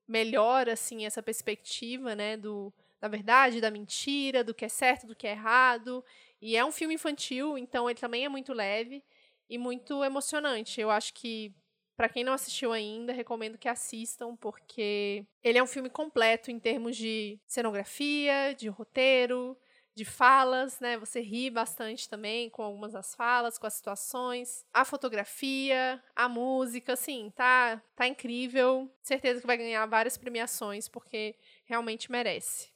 [0.08, 2.72] melhor, assim, essa perspectiva, né, do,
[3.02, 6.04] da verdade, da mentira, do que é certo, do que é errado.
[6.42, 9.04] E é um filme infantil, então ele também é muito leve
[9.50, 10.80] e muito emocionante.
[10.80, 11.54] Eu acho que
[12.00, 16.58] para quem não assistiu ainda, recomendo que assistam, porque ele é um filme completo em
[16.58, 19.58] termos de cenografia, de roteiro,
[19.94, 20.98] de falas, né?
[20.98, 26.94] Você ri bastante também com algumas das falas, com as situações, a fotografia, a música,
[26.94, 28.90] assim, tá, tá incrível.
[29.02, 31.36] Certeza que vai ganhar várias premiações porque
[31.66, 32.70] realmente merece.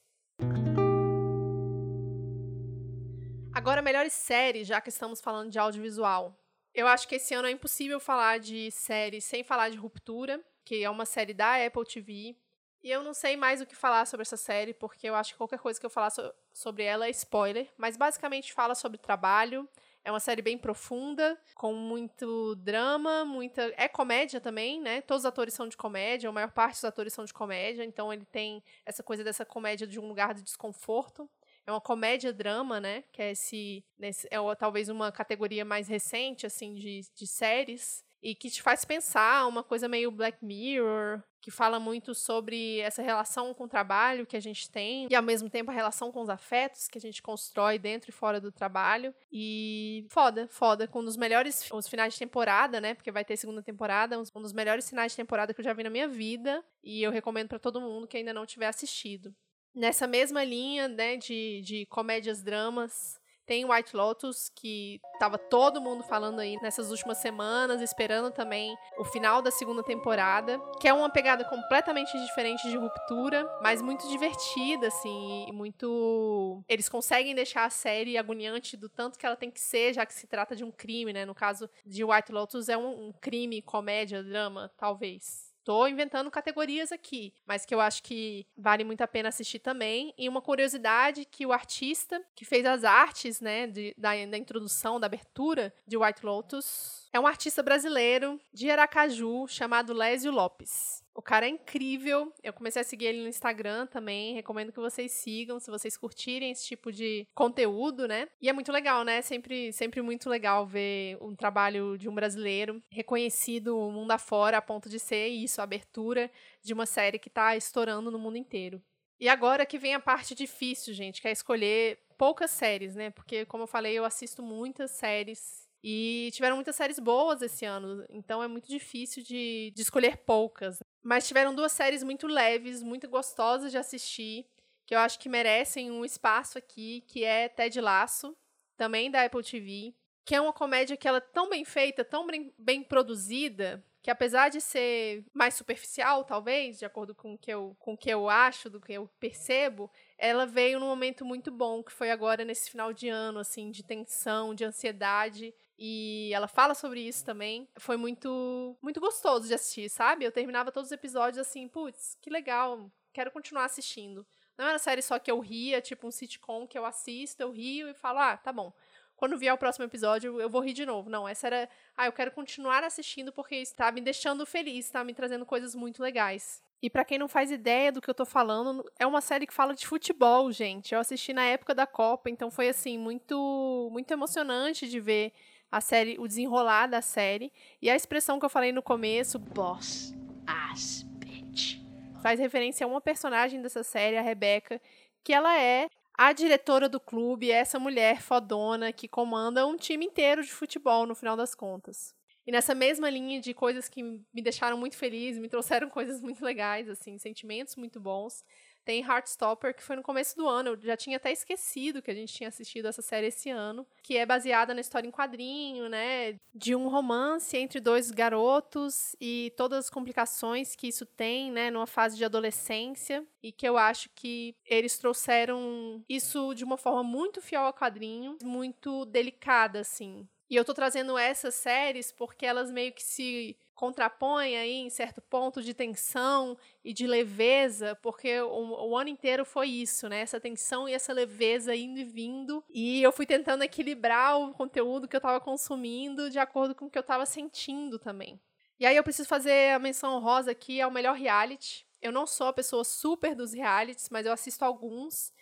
[3.54, 6.38] Agora, melhores séries, já que estamos falando de audiovisual.
[6.74, 10.82] Eu acho que esse ano é impossível falar de série sem falar de Ruptura, que
[10.82, 12.36] é uma série da Apple TV.
[12.82, 15.38] E eu não sei mais o que falar sobre essa série, porque eu acho que
[15.38, 17.68] qualquer coisa que eu falar so sobre ela é spoiler.
[17.78, 19.68] Mas basicamente fala sobre trabalho.
[20.04, 23.72] É uma série bem profunda, com muito drama, muita.
[23.76, 25.00] É comédia também, né?
[25.00, 28.12] Todos os atores são de comédia, a maior parte dos atores são de comédia, então
[28.12, 31.30] ele tem essa coisa dessa comédia de um lugar de desconforto.
[31.66, 33.04] É uma comédia-drama, né?
[33.12, 38.04] Que é esse, nesse, é talvez uma categoria mais recente, assim, de, de séries.
[38.22, 43.02] E que te faz pensar uma coisa meio Black Mirror, que fala muito sobre essa
[43.02, 46.22] relação com o trabalho que a gente tem e ao mesmo tempo a relação com
[46.22, 49.14] os afetos que a gente constrói dentro e fora do trabalho.
[49.30, 52.94] E foda, foda, com um dos melhores os finais de temporada, né?
[52.94, 55.82] Porque vai ter segunda temporada, um dos melhores finais de temporada que eu já vi
[55.82, 59.34] na minha vida, e eu recomendo para todo mundo que ainda não tiver assistido
[59.74, 66.02] nessa mesma linha né, de, de comédias dramas, Tem White Lotus, que tava todo mundo
[66.02, 71.10] falando aí nessas últimas semanas, esperando também o final da segunda temporada, que é uma
[71.10, 76.64] pegada completamente diferente de ruptura, mas muito divertida, assim, e muito.
[76.68, 80.14] Eles conseguem deixar a série agoniante do tanto que ela tem que ser, já que
[80.14, 81.26] se trata de um crime, né?
[81.26, 85.53] No caso de White Lotus, é um, um crime, comédia, drama, talvez.
[85.64, 90.12] Tô inventando categorias aqui, mas que eu acho que vale muito a pena assistir também.
[90.18, 95.00] E uma curiosidade que o artista que fez as artes, né, de, da, da introdução,
[95.00, 101.03] da abertura de White Lotus, é um artista brasileiro de Aracaju chamado Lésio Lopes.
[101.14, 102.32] O cara é incrível.
[102.42, 104.34] Eu comecei a seguir ele no Instagram também.
[104.34, 108.28] Recomendo que vocês sigam, se vocês curtirem esse tipo de conteúdo, né?
[108.42, 109.22] E é muito legal, né?
[109.22, 114.88] Sempre, sempre muito legal ver um trabalho de um brasileiro reconhecido mundo afora a ponto
[114.88, 116.30] de ser isso, a abertura
[116.62, 118.82] de uma série que tá estourando no mundo inteiro.
[119.20, 123.10] E agora que vem a parte difícil, gente, que é escolher poucas séries, né?
[123.10, 128.06] Porque, como eu falei, eu assisto muitas séries e tiveram muitas séries boas esse ano,
[128.08, 130.78] então é muito difícil de, de escolher poucas.
[131.02, 134.46] Mas tiveram duas séries muito leves, muito gostosas de assistir,
[134.86, 138.34] que eu acho que merecem um espaço aqui, que é Ted Laço,
[138.78, 139.94] também da Apple TV,
[140.24, 144.10] que é uma comédia que ela é tão bem feita, tão bem, bem produzida, que
[144.10, 148.08] apesar de ser mais superficial, talvez, de acordo com o que eu, com o que
[148.08, 152.42] eu acho, do que eu percebo, ela veio num momento muito bom, que foi agora
[152.42, 155.54] nesse final de ano, assim, de tensão, de ansiedade.
[155.78, 157.68] E ela fala sobre isso também.
[157.76, 160.24] Foi muito, muito gostoso de assistir, sabe?
[160.24, 164.26] Eu terminava todos os episódios assim, putz, que legal, quero continuar assistindo.
[164.56, 167.88] Não era série só que eu ria, tipo um sitcom que eu assisto, eu rio
[167.88, 168.72] e falo, ah, tá bom
[169.16, 171.08] quando vier o próximo episódio, eu vou rir de novo.
[171.08, 171.68] Não, essa era.
[171.96, 176.02] Ah, eu quero continuar assistindo porque está me deixando feliz, está me trazendo coisas muito
[176.02, 176.62] legais.
[176.82, 179.54] E para quem não faz ideia do que eu tô falando, é uma série que
[179.54, 180.92] fala de futebol, gente.
[180.92, 185.32] Eu assisti na época da Copa, então foi assim muito muito emocionante de ver
[185.74, 190.14] a série, o desenrolar da série e a expressão que eu falei no começo, boss
[190.46, 191.80] ass bitch,
[192.22, 194.80] faz referência a uma personagem dessa série, a Rebecca,
[195.24, 200.06] que ela é a diretora do clube é essa mulher fodona que comanda um time
[200.06, 202.14] inteiro de futebol no final das contas.
[202.46, 206.44] E nessa mesma linha de coisas que me deixaram muito feliz, me trouxeram coisas muito
[206.44, 208.44] legais, assim, sentimentos muito bons,
[208.84, 210.70] tem Heartstopper, que foi no começo do ano.
[210.70, 214.16] Eu já tinha até esquecido que a gente tinha assistido essa série esse ano, que
[214.16, 216.36] é baseada na história em quadrinho, né?
[216.54, 221.70] De um romance entre dois garotos e todas as complicações que isso tem, né?
[221.70, 223.24] Numa fase de adolescência.
[223.42, 228.38] E que eu acho que eles trouxeram isso de uma forma muito fiel ao quadrinho,
[228.42, 230.26] muito delicada, assim.
[230.48, 235.20] E eu tô trazendo essas séries porque elas meio que se contrapõe aí em certo
[235.20, 240.20] ponto de tensão e de leveza, porque o, o, ano inteiro foi isso, né?
[240.20, 242.64] Essa tensão e essa leveza indo e vindo.
[242.70, 246.90] E eu fui tentando equilibrar o conteúdo que eu estava consumindo de acordo com o
[246.90, 248.40] que eu estava sentindo também.
[248.78, 251.86] E aí eu preciso fazer a menção honrosa aqui ao melhor reality.
[252.00, 255.32] Eu não sou a pessoa super dos realities, mas eu assisto alguns.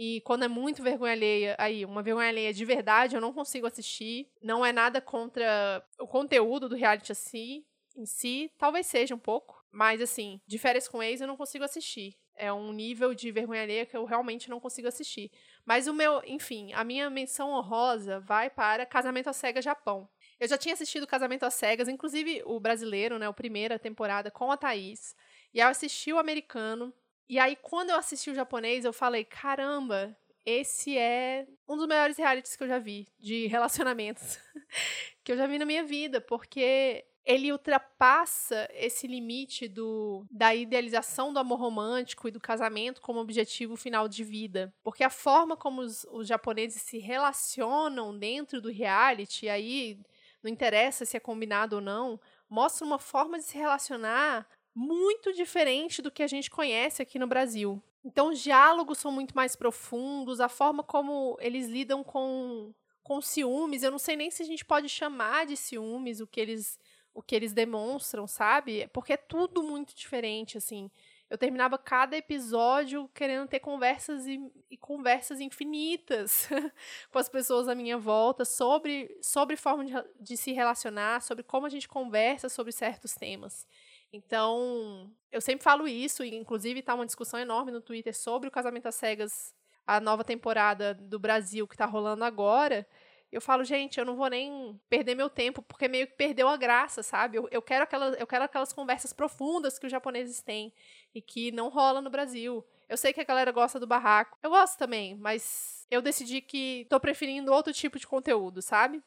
[0.00, 3.66] E quando é muito vergonha alheia, aí, uma vergonha alheia de verdade, eu não consigo
[3.66, 4.30] assistir.
[4.40, 7.64] Não é nada contra o conteúdo do reality assim,
[7.96, 9.60] em si, talvez seja um pouco.
[9.72, 12.16] Mas, assim, de férias com ex eu não consigo assistir.
[12.36, 15.32] É um nível de vergonha alheia que eu realmente não consigo assistir.
[15.66, 20.08] Mas o meu, enfim, a minha menção honrosa vai para Casamento às Cegas Japão.
[20.38, 24.52] Eu já tinha assistido Casamento às Cegas, inclusive o brasileiro, né, a primeira temporada com
[24.52, 25.16] a Thaís.
[25.52, 26.94] E aí eu assisti o americano,
[27.28, 32.16] e aí, quando eu assisti o japonês, eu falei: caramba, esse é um dos melhores
[32.16, 34.38] realities que eu já vi de relacionamentos
[35.22, 41.30] que eu já vi na minha vida, porque ele ultrapassa esse limite do, da idealização
[41.30, 44.72] do amor romântico e do casamento como objetivo final de vida.
[44.82, 50.00] Porque a forma como os, os japoneses se relacionam dentro do reality, aí
[50.42, 56.00] não interessa se é combinado ou não, mostra uma forma de se relacionar muito diferente
[56.00, 57.82] do que a gente conhece aqui no Brasil.
[58.04, 63.82] Então, os diálogos são muito mais profundos, a forma como eles lidam com, com ciúmes,
[63.82, 66.78] eu não sei nem se a gente pode chamar de ciúmes o que eles
[67.12, 68.86] o que eles demonstram, sabe?
[68.92, 70.88] Porque é tudo muito diferente, assim.
[71.28, 76.48] Eu terminava cada episódio querendo ter conversas e, e conversas infinitas
[77.10, 81.66] com as pessoas à minha volta sobre, sobre forma de, de se relacionar, sobre como
[81.66, 83.66] a gente conversa sobre certos temas.
[84.12, 88.52] Então, eu sempre falo isso, e inclusive está uma discussão enorme no Twitter sobre o
[88.52, 89.54] Casamento às Cegas,
[89.86, 92.86] a nova temporada do Brasil que está rolando agora.
[93.30, 96.56] Eu falo, gente, eu não vou nem perder meu tempo, porque meio que perdeu a
[96.56, 97.36] graça, sabe?
[97.36, 100.72] Eu, eu, quero, aquelas, eu quero aquelas conversas profundas que os japoneses têm
[101.14, 102.64] e que não rola no Brasil.
[102.88, 104.38] Eu sei que a galera gosta do barraco.
[104.42, 109.02] Eu gosto também, mas eu decidi que tô preferindo outro tipo de conteúdo, sabe?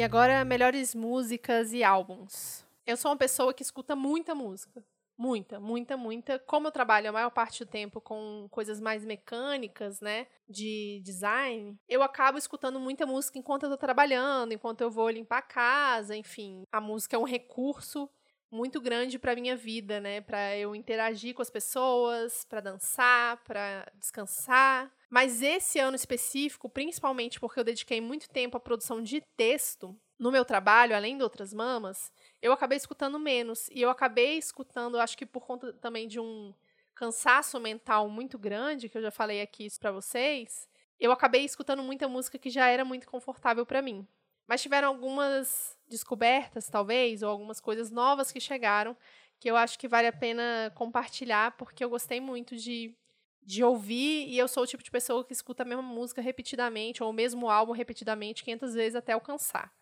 [0.00, 2.64] E agora, melhores músicas e álbuns.
[2.86, 4.82] Eu sou uma pessoa que escuta muita música.
[5.14, 6.38] Muita, muita, muita.
[6.38, 10.26] Como eu trabalho a maior parte do tempo com coisas mais mecânicas, né?
[10.48, 15.36] De design, eu acabo escutando muita música enquanto eu tô trabalhando, enquanto eu vou limpar
[15.36, 16.62] a casa, enfim.
[16.72, 18.08] A música é um recurso
[18.50, 20.22] muito grande para minha vida, né?
[20.22, 24.90] Para eu interagir com as pessoas, para dançar, para descansar.
[25.10, 30.30] Mas esse ano específico, principalmente porque eu dediquei muito tempo à produção de texto no
[30.30, 35.18] meu trabalho, além de outras mamas, eu acabei escutando menos e eu acabei escutando, acho
[35.18, 36.54] que por conta também de um
[36.94, 40.68] cansaço mental muito grande, que eu já falei aqui isso para vocês,
[40.98, 44.06] eu acabei escutando muita música que já era muito confortável para mim.
[44.46, 48.96] Mas tiveram algumas descobertas, talvez, ou algumas coisas novas que chegaram
[49.40, 52.94] que eu acho que vale a pena compartilhar, porque eu gostei muito de,
[53.42, 57.02] de ouvir e eu sou o tipo de pessoa que escuta a mesma música repetidamente,
[57.02, 59.72] ou o mesmo álbum repetidamente 500 vezes até alcançar.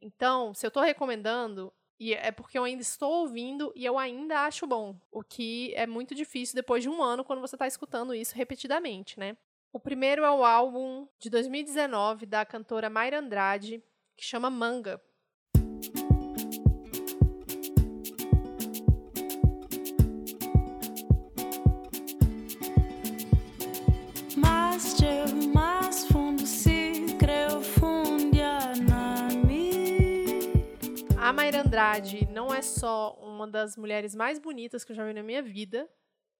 [0.00, 4.40] Então, se eu estou recomendando, e é porque eu ainda estou ouvindo e eu ainda
[4.46, 4.98] acho bom.
[5.12, 9.20] O que é muito difícil depois de um ano quando você está escutando isso repetidamente,
[9.20, 9.36] né?
[9.70, 13.84] O primeiro é o álbum de 2019 da cantora Mayra Andrade,
[14.16, 15.00] que chama Manga.
[31.70, 35.40] Andrade não é só uma das mulheres mais bonitas que eu já vi na minha
[35.40, 35.88] vida,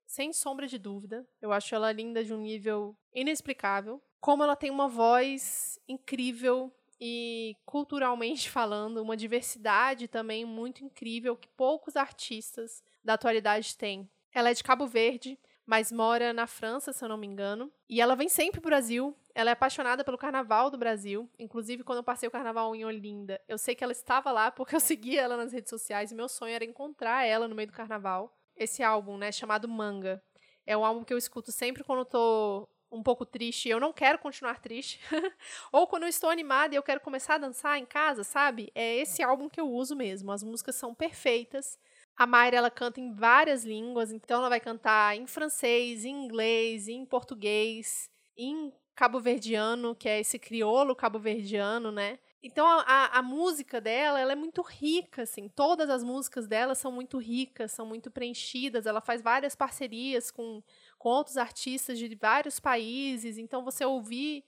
[0.04, 1.24] sem sombra de dúvida.
[1.40, 4.02] Eu acho ela linda de um nível inexplicável.
[4.18, 11.46] Como ela tem uma voz incrível, e culturalmente falando, uma diversidade também muito incrível que
[11.46, 14.10] poucos artistas da atualidade têm.
[14.34, 17.70] Ela é de Cabo Verde, mas mora na França, se eu não me engano.
[17.88, 19.16] E ela vem sempre pro Brasil.
[19.34, 21.30] Ela é apaixonada pelo carnaval do Brasil.
[21.38, 24.74] Inclusive, quando eu passei o carnaval em Olinda, eu sei que ela estava lá porque
[24.74, 27.74] eu seguia ela nas redes sociais e meu sonho era encontrar ela no meio do
[27.74, 28.36] carnaval.
[28.56, 30.22] Esse álbum, né, chamado Manga,
[30.66, 33.92] é um álbum que eu escuto sempre quando tô um pouco triste e eu não
[33.92, 35.00] quero continuar triste.
[35.72, 38.70] Ou quando eu estou animada e eu quero começar a dançar em casa, sabe?
[38.74, 40.32] É esse álbum que eu uso mesmo.
[40.32, 41.78] As músicas são perfeitas.
[42.16, 46.86] A Mayra, ela canta em várias línguas, então ela vai cantar em francês, em inglês,
[46.86, 52.18] em português, em cabo-verdiano, que é esse crioulo cabo-verdiano, né?
[52.42, 55.48] Então a, a, música dela, ela é muito rica, assim.
[55.48, 58.84] Todas as músicas dela são muito ricas, são muito preenchidas.
[58.84, 60.62] Ela faz várias parcerias com
[60.98, 63.38] com outros artistas de vários países.
[63.38, 64.44] Então, você ouvir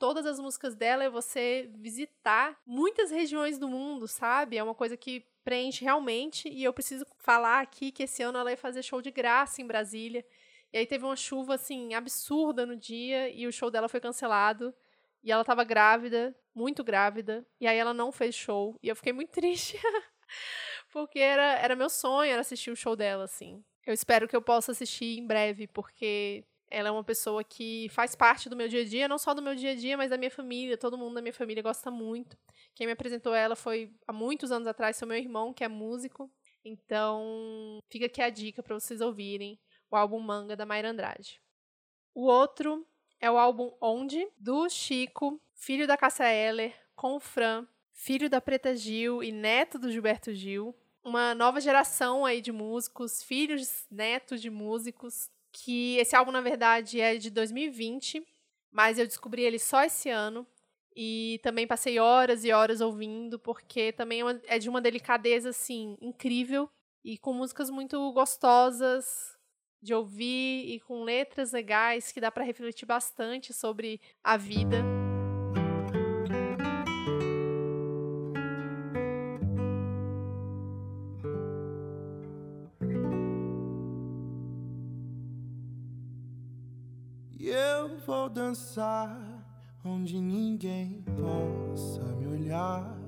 [0.00, 4.56] todas as músicas dela é você visitar muitas regiões do mundo, sabe?
[4.56, 6.48] É uma coisa que preenche realmente.
[6.48, 9.66] E eu preciso falar aqui que esse ano ela ia fazer show de graça em
[9.66, 10.24] Brasília.
[10.72, 14.74] E aí teve uma chuva, assim, absurda no dia e o show dela foi cancelado.
[15.22, 17.46] E ela tava grávida, muito grávida.
[17.60, 18.76] E aí ela não fez show.
[18.82, 19.78] E eu fiquei muito triste.
[20.90, 23.62] porque era, era meu sonho era assistir o show dela, assim.
[23.86, 28.14] Eu espero que eu possa assistir em breve, porque ela é uma pessoa que faz
[28.14, 30.16] parte do meu dia a dia, não só do meu dia a dia, mas da
[30.16, 30.78] minha família.
[30.78, 32.36] Todo mundo da minha família gosta muito.
[32.74, 36.30] Quem me apresentou ela foi há muitos anos atrás, foi meu irmão, que é músico.
[36.64, 39.58] Então, fica aqui a dica para vocês ouvirem
[39.92, 41.40] o álbum Manga da Mayra Andrade.
[42.14, 42.86] O outro
[43.20, 48.40] é o álbum Onde, do Chico, filho da Cássia Eller, com o Fran, filho da
[48.40, 50.74] Preta Gil e neto do Gilberto Gil
[51.04, 57.00] uma nova geração aí de músicos, filhos, netos de músicos, que esse álbum, na verdade,
[57.00, 58.26] é de 2020,
[58.70, 60.46] mas eu descobri ele só esse ano.
[60.94, 65.96] E também passei horas e horas ouvindo, porque também é, é de uma delicadeza, assim,
[66.00, 66.68] incrível.
[67.02, 69.36] E com músicas muito gostosas
[69.82, 74.82] de ouvir e com letras legais que dá para refletir bastante sobre a vida.
[88.06, 89.16] vou dançar
[89.84, 92.98] onde ninguém possa me olhar.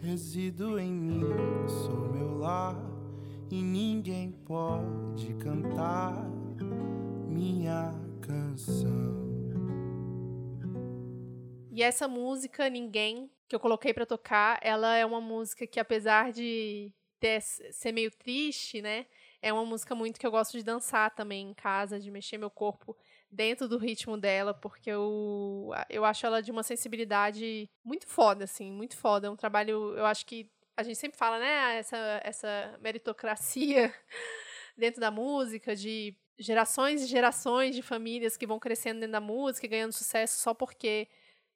[0.00, 1.22] Resido em mim,
[1.66, 2.76] sou meu lar
[3.50, 6.14] e ninguém pode cantar
[7.26, 9.28] minha canção.
[11.70, 16.32] E essa música, Ninguém, que eu coloquei para tocar, ela é uma música que, apesar
[16.32, 19.06] de ter, ser meio triste, né?
[19.40, 22.50] É uma música muito que eu gosto de dançar também em casa, de mexer meu
[22.50, 22.96] corpo
[23.30, 28.72] dentro do ritmo dela, porque eu, eu acho ela de uma sensibilidade muito foda, assim,
[28.72, 29.28] muito foda.
[29.28, 33.92] É um trabalho, eu acho que a gente sempre fala, né, essa, essa meritocracia
[34.78, 39.66] dentro da música, de gerações e gerações de famílias que vão crescendo dentro da música
[39.66, 41.08] e ganhando sucesso só porque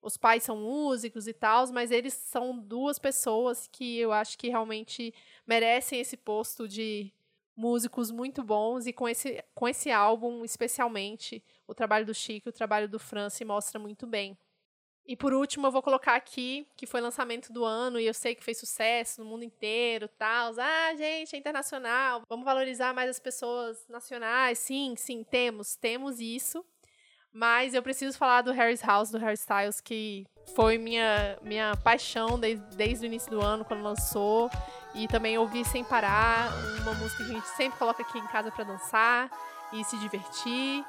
[0.02, 4.48] os pais são músicos e tal, mas eles são duas pessoas que eu acho que
[4.48, 5.14] realmente
[5.46, 7.12] merecem esse posto de
[7.54, 12.50] músicos muito bons e com esse, com esse álbum, especialmente, o trabalho do Chico e
[12.50, 14.36] o trabalho do Fran se mostra muito bem.
[15.04, 18.36] E por último, eu vou colocar aqui, que foi lançamento do ano e eu sei
[18.36, 20.52] que fez sucesso no mundo inteiro, tal.
[20.56, 22.22] Ah, gente, é internacional.
[22.28, 24.58] Vamos valorizar mais as pessoas nacionais.
[24.58, 26.64] Sim, sim, temos, temos isso.
[27.32, 30.24] Mas eu preciso falar do Harry's House, do Harry Styles, que
[30.54, 34.50] foi minha, minha paixão desde, desde o início do ano, quando lançou.
[34.94, 38.52] E também ouvi sem parar, uma música que a gente sempre coloca aqui em casa
[38.52, 39.30] para dançar
[39.72, 40.84] e se divertir.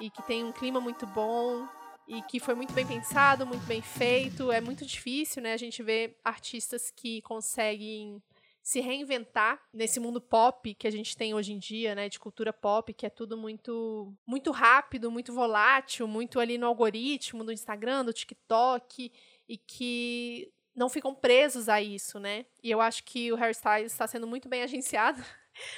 [0.00, 1.66] E que tem um clima muito bom
[2.06, 4.52] e que foi muito bem pensado, muito bem feito.
[4.52, 5.52] É muito difícil, né?
[5.52, 8.22] A gente vê artistas que conseguem
[8.62, 12.50] se reinventar nesse mundo pop que a gente tem hoje em dia, né, de cultura
[12.50, 18.06] pop, que é tudo muito muito rápido, muito volátil, muito ali no algoritmo do Instagram,
[18.06, 19.12] do TikTok
[19.46, 22.46] e que não ficam presos a isso, né?
[22.62, 25.22] E eu acho que o Harry Styles está sendo muito bem agenciado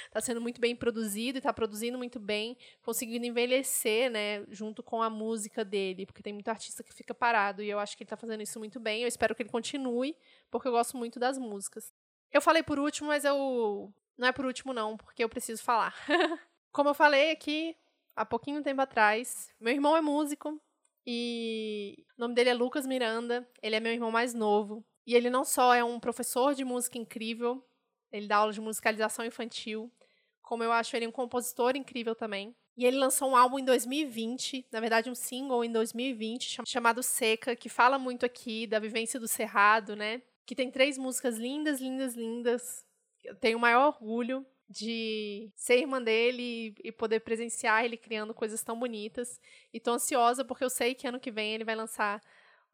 [0.05, 5.01] está sendo muito bem produzido e está produzindo muito bem, conseguindo envelhecer, né, junto com
[5.01, 8.07] a música dele, porque tem muito artista que fica parado e eu acho que ele
[8.07, 9.01] está fazendo isso muito bem.
[9.01, 10.15] Eu espero que ele continue,
[10.49, 11.91] porque eu gosto muito das músicas.
[12.31, 15.95] Eu falei por último, mas eu não é por último não, porque eu preciso falar.
[16.71, 17.75] Como eu falei aqui
[18.15, 20.59] há pouquinho tempo atrás, meu irmão é músico
[21.05, 24.83] e o nome dele é Lucas Miranda, ele é meu irmão mais novo.
[25.05, 27.65] E ele não só é um professor de música incrível,
[28.11, 29.91] ele dá aula de musicalização infantil.
[30.41, 32.55] Como eu acho ele um compositor incrível também.
[32.77, 37.55] E ele lançou um álbum em 2020, na verdade um single em 2020, chamado Seca,
[37.55, 40.21] que fala muito aqui da vivência do Cerrado, né?
[40.45, 42.85] Que tem três músicas lindas, lindas, lindas.
[43.23, 48.61] Eu tenho o maior orgulho de ser irmã dele e poder presenciar ele criando coisas
[48.61, 49.41] tão bonitas.
[49.73, 52.21] E tô ansiosa porque eu sei que ano que vem ele vai lançar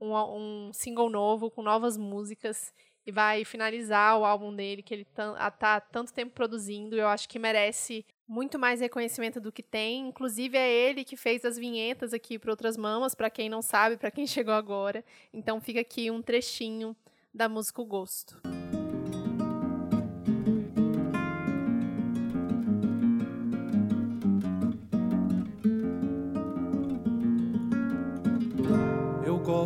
[0.01, 2.73] um, um single novo com novas músicas
[3.11, 6.95] vai finalizar o álbum dele, que ele tá tanto tempo produzindo.
[6.95, 10.07] Eu acho que merece muito mais reconhecimento do que tem.
[10.07, 13.97] Inclusive, é ele que fez as vinhetas aqui para outras mamas, para quem não sabe,
[13.97, 15.03] para quem chegou agora.
[15.33, 16.95] Então, fica aqui um trechinho
[17.33, 18.62] da música O Gosto.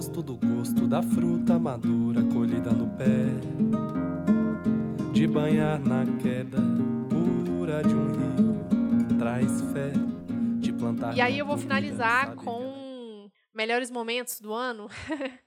[0.08, 3.28] Gosto do gosto da fruta madura colhida no pé,
[5.12, 6.58] de banhar na queda
[7.10, 9.92] pura de um rio, traz fé,
[10.60, 11.16] de plantar.
[11.16, 14.88] E aí eu vou finalizar com melhores momentos do ano.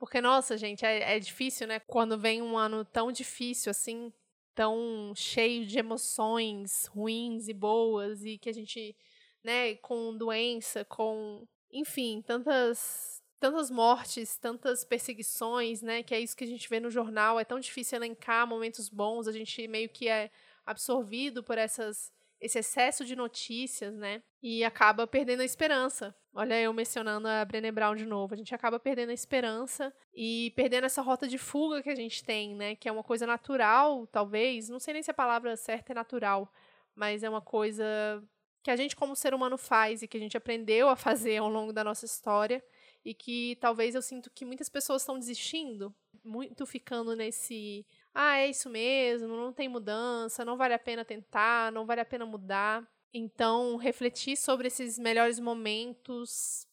[0.00, 1.78] Porque, nossa, gente, é, é difícil, né?
[1.78, 4.12] Quando vem um ano tão difícil assim,
[4.52, 8.96] tão cheio de emoções ruins e boas, e que a gente,
[9.44, 16.02] né, com doença, com enfim, tantas tantas mortes, tantas perseguições, né?
[16.04, 17.40] Que é isso que a gente vê no jornal.
[17.40, 19.26] É tão difícil elencar momentos bons.
[19.26, 20.30] A gente meio que é
[20.64, 24.20] absorvido por essas esse excesso de notícias, né?
[24.42, 26.14] E acaba perdendo a esperança.
[26.34, 28.34] Olha eu mencionando a Brené Brown de novo.
[28.34, 32.24] A gente acaba perdendo a esperança e perdendo essa rota de fuga que a gente
[32.24, 32.74] tem, né?
[32.74, 34.68] Que é uma coisa natural, talvez.
[34.68, 36.52] Não sei nem se a palavra certa é natural,
[36.96, 38.22] mas é uma coisa
[38.62, 41.48] que a gente como ser humano faz e que a gente aprendeu a fazer ao
[41.48, 42.62] longo da nossa história
[43.04, 45.94] e que talvez eu sinto que muitas pessoas estão desistindo,
[46.24, 47.84] muito ficando nesse,
[48.14, 52.04] ah, é isso mesmo, não tem mudança, não vale a pena tentar, não vale a
[52.04, 52.86] pena mudar.
[53.12, 56.66] Então, refletir sobre esses melhores momentos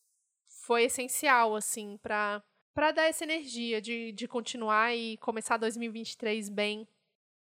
[0.47, 6.87] foi essencial assim para para dar essa energia de, de continuar e começar 2023 bem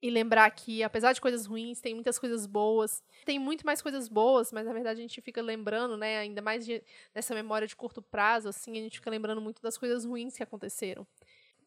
[0.00, 3.02] e lembrar que, apesar de coisas ruins, tem muitas coisas boas.
[3.24, 6.18] Tem muito mais coisas boas, mas na verdade a gente fica lembrando, né?
[6.18, 6.82] Ainda mais de,
[7.14, 10.42] nessa memória de curto prazo, assim, a gente fica lembrando muito das coisas ruins que
[10.42, 11.06] aconteceram.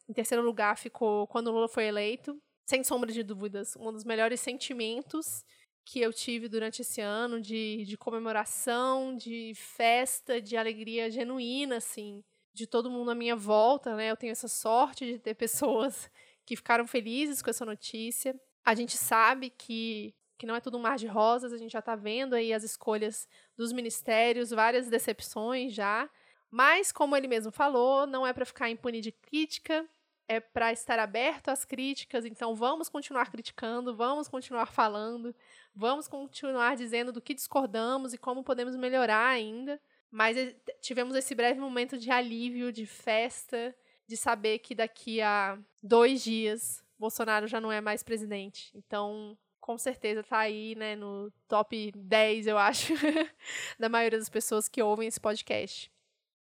[0.08, 2.40] Em terceiro lugar ficou quando o Lula foi eleito.
[2.64, 5.44] Sem sombra de dúvidas, um dos melhores sentimentos
[5.84, 12.22] que eu tive durante esse ano de, de comemoração, de festa, de alegria genuína, assim,
[12.54, 14.10] de todo mundo à minha volta, né?
[14.10, 16.08] Eu tenho essa sorte de ter pessoas
[16.44, 18.34] que ficaram felizes com essa notícia.
[18.64, 21.78] A gente sabe que, que não é tudo um mar de rosas, a gente já
[21.80, 26.08] está vendo aí as escolhas dos ministérios, várias decepções já.
[26.50, 29.88] Mas, como ele mesmo falou, não é para ficar impune de crítica,
[30.28, 32.24] é para estar aberto às críticas.
[32.24, 35.34] Então, vamos continuar criticando, vamos continuar falando,
[35.74, 39.80] vamos continuar dizendo do que discordamos e como podemos melhorar ainda.
[40.10, 43.74] Mas eh, tivemos esse breve momento de alívio, de festa,
[44.12, 48.70] de saber que daqui a dois dias Bolsonaro já não é mais presidente.
[48.74, 52.92] Então, com certeza tá aí, né, no top 10, eu acho,
[53.80, 55.90] da maioria das pessoas que ouvem esse podcast.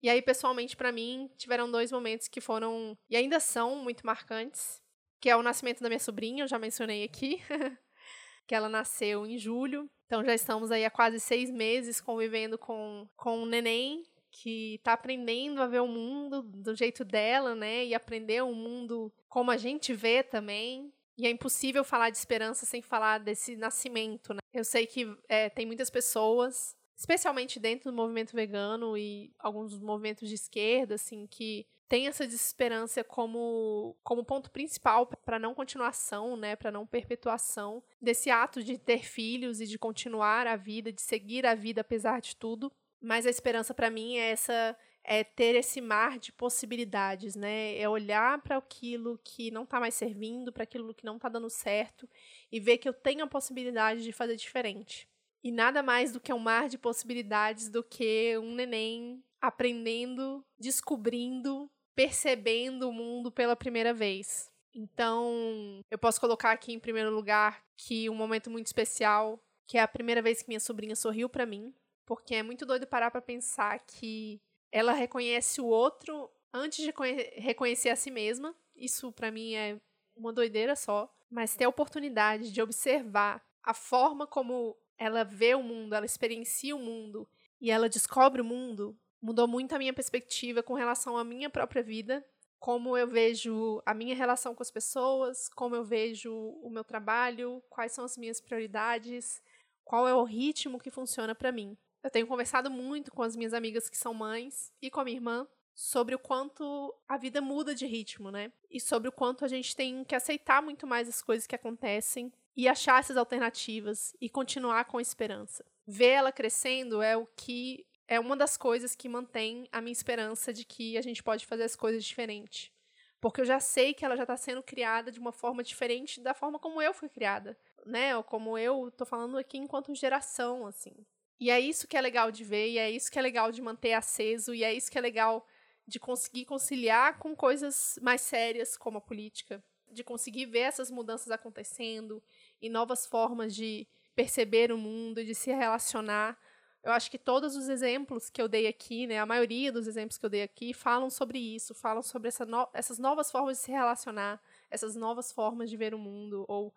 [0.01, 4.81] E aí, pessoalmente, para mim, tiveram dois momentos que foram e ainda são muito marcantes,
[5.19, 7.41] que é o nascimento da minha sobrinha, eu já mencionei aqui,
[8.47, 9.89] que ela nasceu em julho.
[10.05, 14.93] Então já estamos aí há quase seis meses convivendo com, com um neném que está
[14.93, 17.85] aprendendo a ver o mundo do jeito dela, né?
[17.85, 20.93] E aprender o mundo como a gente vê também.
[21.17, 24.39] E é impossível falar de esperança sem falar desse nascimento, né?
[24.53, 30.27] Eu sei que é, tem muitas pessoas, especialmente dentro do movimento vegano e alguns movimentos
[30.27, 36.55] de esquerda, assim, que tem essa desesperança como, como ponto principal para não continuação, né,
[36.55, 41.47] para não perpetuação desse ato de ter filhos e de continuar a vida, de seguir
[41.47, 42.71] a vida apesar de tudo.
[43.01, 47.77] Mas a esperança para mim é essa é ter esse mar de possibilidades, né?
[47.77, 51.49] É olhar para aquilo que não está mais servindo, para aquilo que não está dando
[51.49, 52.07] certo
[52.51, 55.07] e ver que eu tenho a possibilidade de fazer diferente.
[55.43, 61.69] E nada mais do que um mar de possibilidades do que um neném aprendendo, descobrindo,
[61.95, 64.51] percebendo o mundo pela primeira vez.
[64.75, 69.81] Então, eu posso colocar aqui em primeiro lugar que um momento muito especial, que é
[69.81, 71.73] a primeira vez que minha sobrinha sorriu para mim,
[72.09, 74.41] porque é muito doido parar para pensar que
[74.71, 76.91] ela reconhece o outro antes de
[77.35, 78.55] reconhecer a si mesma.
[78.75, 79.79] Isso para mim é
[80.15, 85.61] uma doideira só, mas ter a oportunidade de observar a forma como ela vê o
[85.61, 87.29] mundo, ela experiencia o mundo
[87.61, 91.83] e ela descobre o mundo, mudou muito a minha perspectiva com relação à minha própria
[91.83, 92.25] vida,
[92.57, 97.61] como eu vejo a minha relação com as pessoas, como eu vejo o meu trabalho,
[97.69, 99.43] quais são as minhas prioridades,
[99.83, 101.77] qual é o ritmo que funciona para mim.
[102.03, 105.17] Eu tenho conversado muito com as minhas amigas que são mães e com a minha
[105.17, 108.51] irmã sobre o quanto a vida muda de ritmo, né?
[108.69, 112.33] E sobre o quanto a gente tem que aceitar muito mais as coisas que acontecem
[112.55, 115.63] e achar essas alternativas e continuar com a esperança.
[115.87, 120.51] Ver ela crescendo é o que é uma das coisas que mantém a minha esperança
[120.51, 122.73] de que a gente pode fazer as coisas diferente.
[123.21, 126.33] Porque eu já sei que ela já está sendo criada de uma forma diferente da
[126.33, 128.15] forma como eu fui criada, né?
[128.17, 130.93] Ou como eu tô falando aqui enquanto geração, assim.
[131.39, 133.61] E é isso que é legal de ver, e é isso que é legal de
[133.61, 135.45] manter aceso, e é isso que é legal
[135.87, 141.31] de conseguir conciliar com coisas mais sérias como a política, de conseguir ver essas mudanças
[141.31, 142.21] acontecendo
[142.61, 146.37] e novas formas de perceber o mundo de se relacionar.
[146.83, 150.17] Eu acho que todos os exemplos que eu dei aqui, né, a maioria dos exemplos
[150.17, 153.63] que eu dei aqui, falam sobre isso, falam sobre essa no essas novas formas de
[153.63, 156.73] se relacionar, essas novas formas de ver o mundo, ou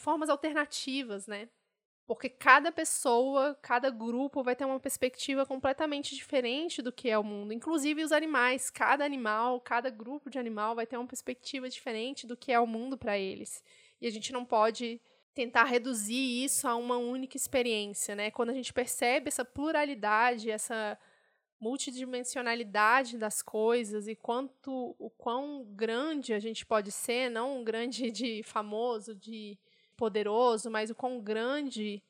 [0.00, 1.48] formas alternativas, né?
[2.06, 7.24] Porque cada pessoa, cada grupo vai ter uma perspectiva completamente diferente do que é o
[7.24, 7.52] mundo.
[7.52, 8.70] Inclusive os animais.
[8.70, 12.66] Cada animal, cada grupo de animal vai ter uma perspectiva diferente do que é o
[12.66, 13.62] mundo para eles.
[14.00, 15.00] E a gente não pode
[15.34, 18.30] tentar reduzir isso a uma única experiência, né?
[18.30, 20.98] Quando a gente percebe essa pluralidade, essa
[21.60, 28.10] multidimensionalidade das coisas e quanto o quão grande a gente pode ser, não um grande
[28.10, 29.58] de famoso, de
[29.96, 32.02] poderoso, mas o quão grande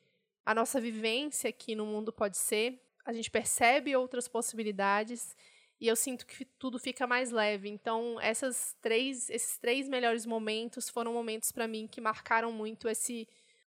[0.45, 2.81] a nossa vivência aqui no mundo pode ser.
[3.05, 5.35] A gente percebe outras possibilidades
[5.79, 7.69] e eu sinto que tudo fica mais leve.
[7.69, 13.27] Então, essas três, esses três melhores momentos foram momentos para mim que marcaram muito esse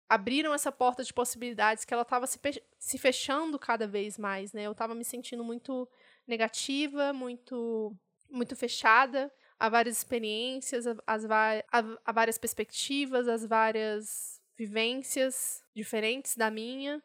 [0.09, 2.39] abriram essa porta de possibilidades que ela estava se,
[2.79, 4.65] se fechando cada vez mais, né?
[4.65, 5.89] Eu estava me sentindo muito
[6.27, 7.97] negativa, muito
[8.31, 9.33] muito fechada
[9.63, 11.63] a várias experiências, as, a,
[12.05, 17.01] a várias perspectivas, as várias vivências diferentes da minha.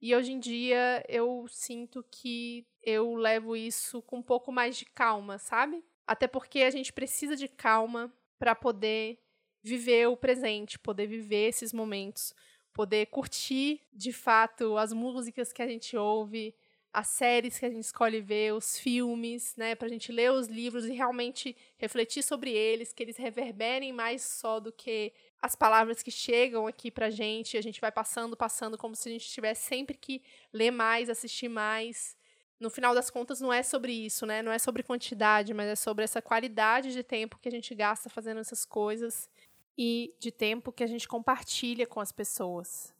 [0.00, 4.86] E hoje em dia eu sinto que eu levo isso com um pouco mais de
[4.86, 5.84] calma, sabe?
[6.06, 9.18] Até porque a gente precisa de calma para poder
[9.62, 12.32] viver o presente, poder viver esses momentos,
[12.72, 16.54] poder curtir de fato as músicas que a gente ouve,
[16.98, 20.48] as séries que a gente escolhe ver, os filmes, né, para a gente ler os
[20.48, 26.02] livros e realmente refletir sobre eles, que eles reverberem mais só do que as palavras
[26.02, 29.66] que chegam aqui pra gente, a gente vai passando, passando, como se a gente tivesse
[29.66, 30.20] sempre que
[30.52, 32.16] ler mais, assistir mais.
[32.58, 34.42] No final das contas, não é sobre isso, né?
[34.42, 38.10] Não é sobre quantidade, mas é sobre essa qualidade de tempo que a gente gasta
[38.10, 39.30] fazendo essas coisas
[39.76, 42.92] e de tempo que a gente compartilha com as pessoas.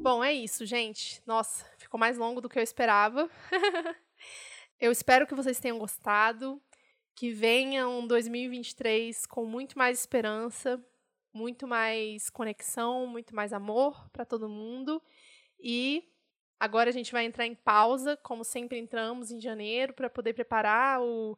[0.00, 1.20] Bom, é isso, gente.
[1.26, 3.28] Nossa, ficou mais longo do que eu esperava.
[4.78, 6.62] eu espero que vocês tenham gostado,
[7.16, 10.80] que venha um 2023 com muito mais esperança,
[11.32, 15.02] muito mais conexão, muito mais amor para todo mundo.
[15.58, 16.08] E
[16.60, 21.02] agora a gente vai entrar em pausa, como sempre entramos em janeiro, para poder preparar
[21.02, 21.36] o,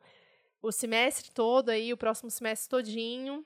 [0.60, 3.44] o semestre todo aí, o próximo semestre todinho.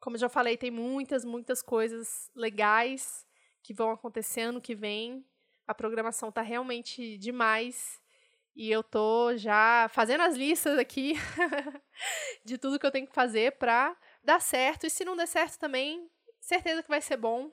[0.00, 3.25] Como já falei, tem muitas, muitas coisas legais
[3.66, 5.24] que vão acontecendo que vem.
[5.66, 8.00] A programação tá realmente demais.
[8.54, 11.14] E eu tô já fazendo as listas aqui
[12.44, 14.86] de tudo que eu tenho que fazer para dar certo.
[14.86, 16.08] E se não der certo também,
[16.40, 17.50] certeza que vai ser bom,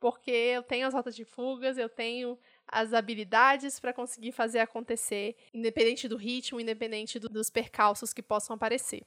[0.00, 2.36] porque eu tenho as rotas de fugas, eu tenho
[2.66, 8.56] as habilidades para conseguir fazer acontecer, independente do ritmo, independente do, dos percalços que possam
[8.56, 9.02] aparecer.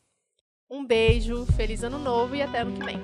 [0.69, 2.97] Um beijo, feliz ano novo e até ano que vem.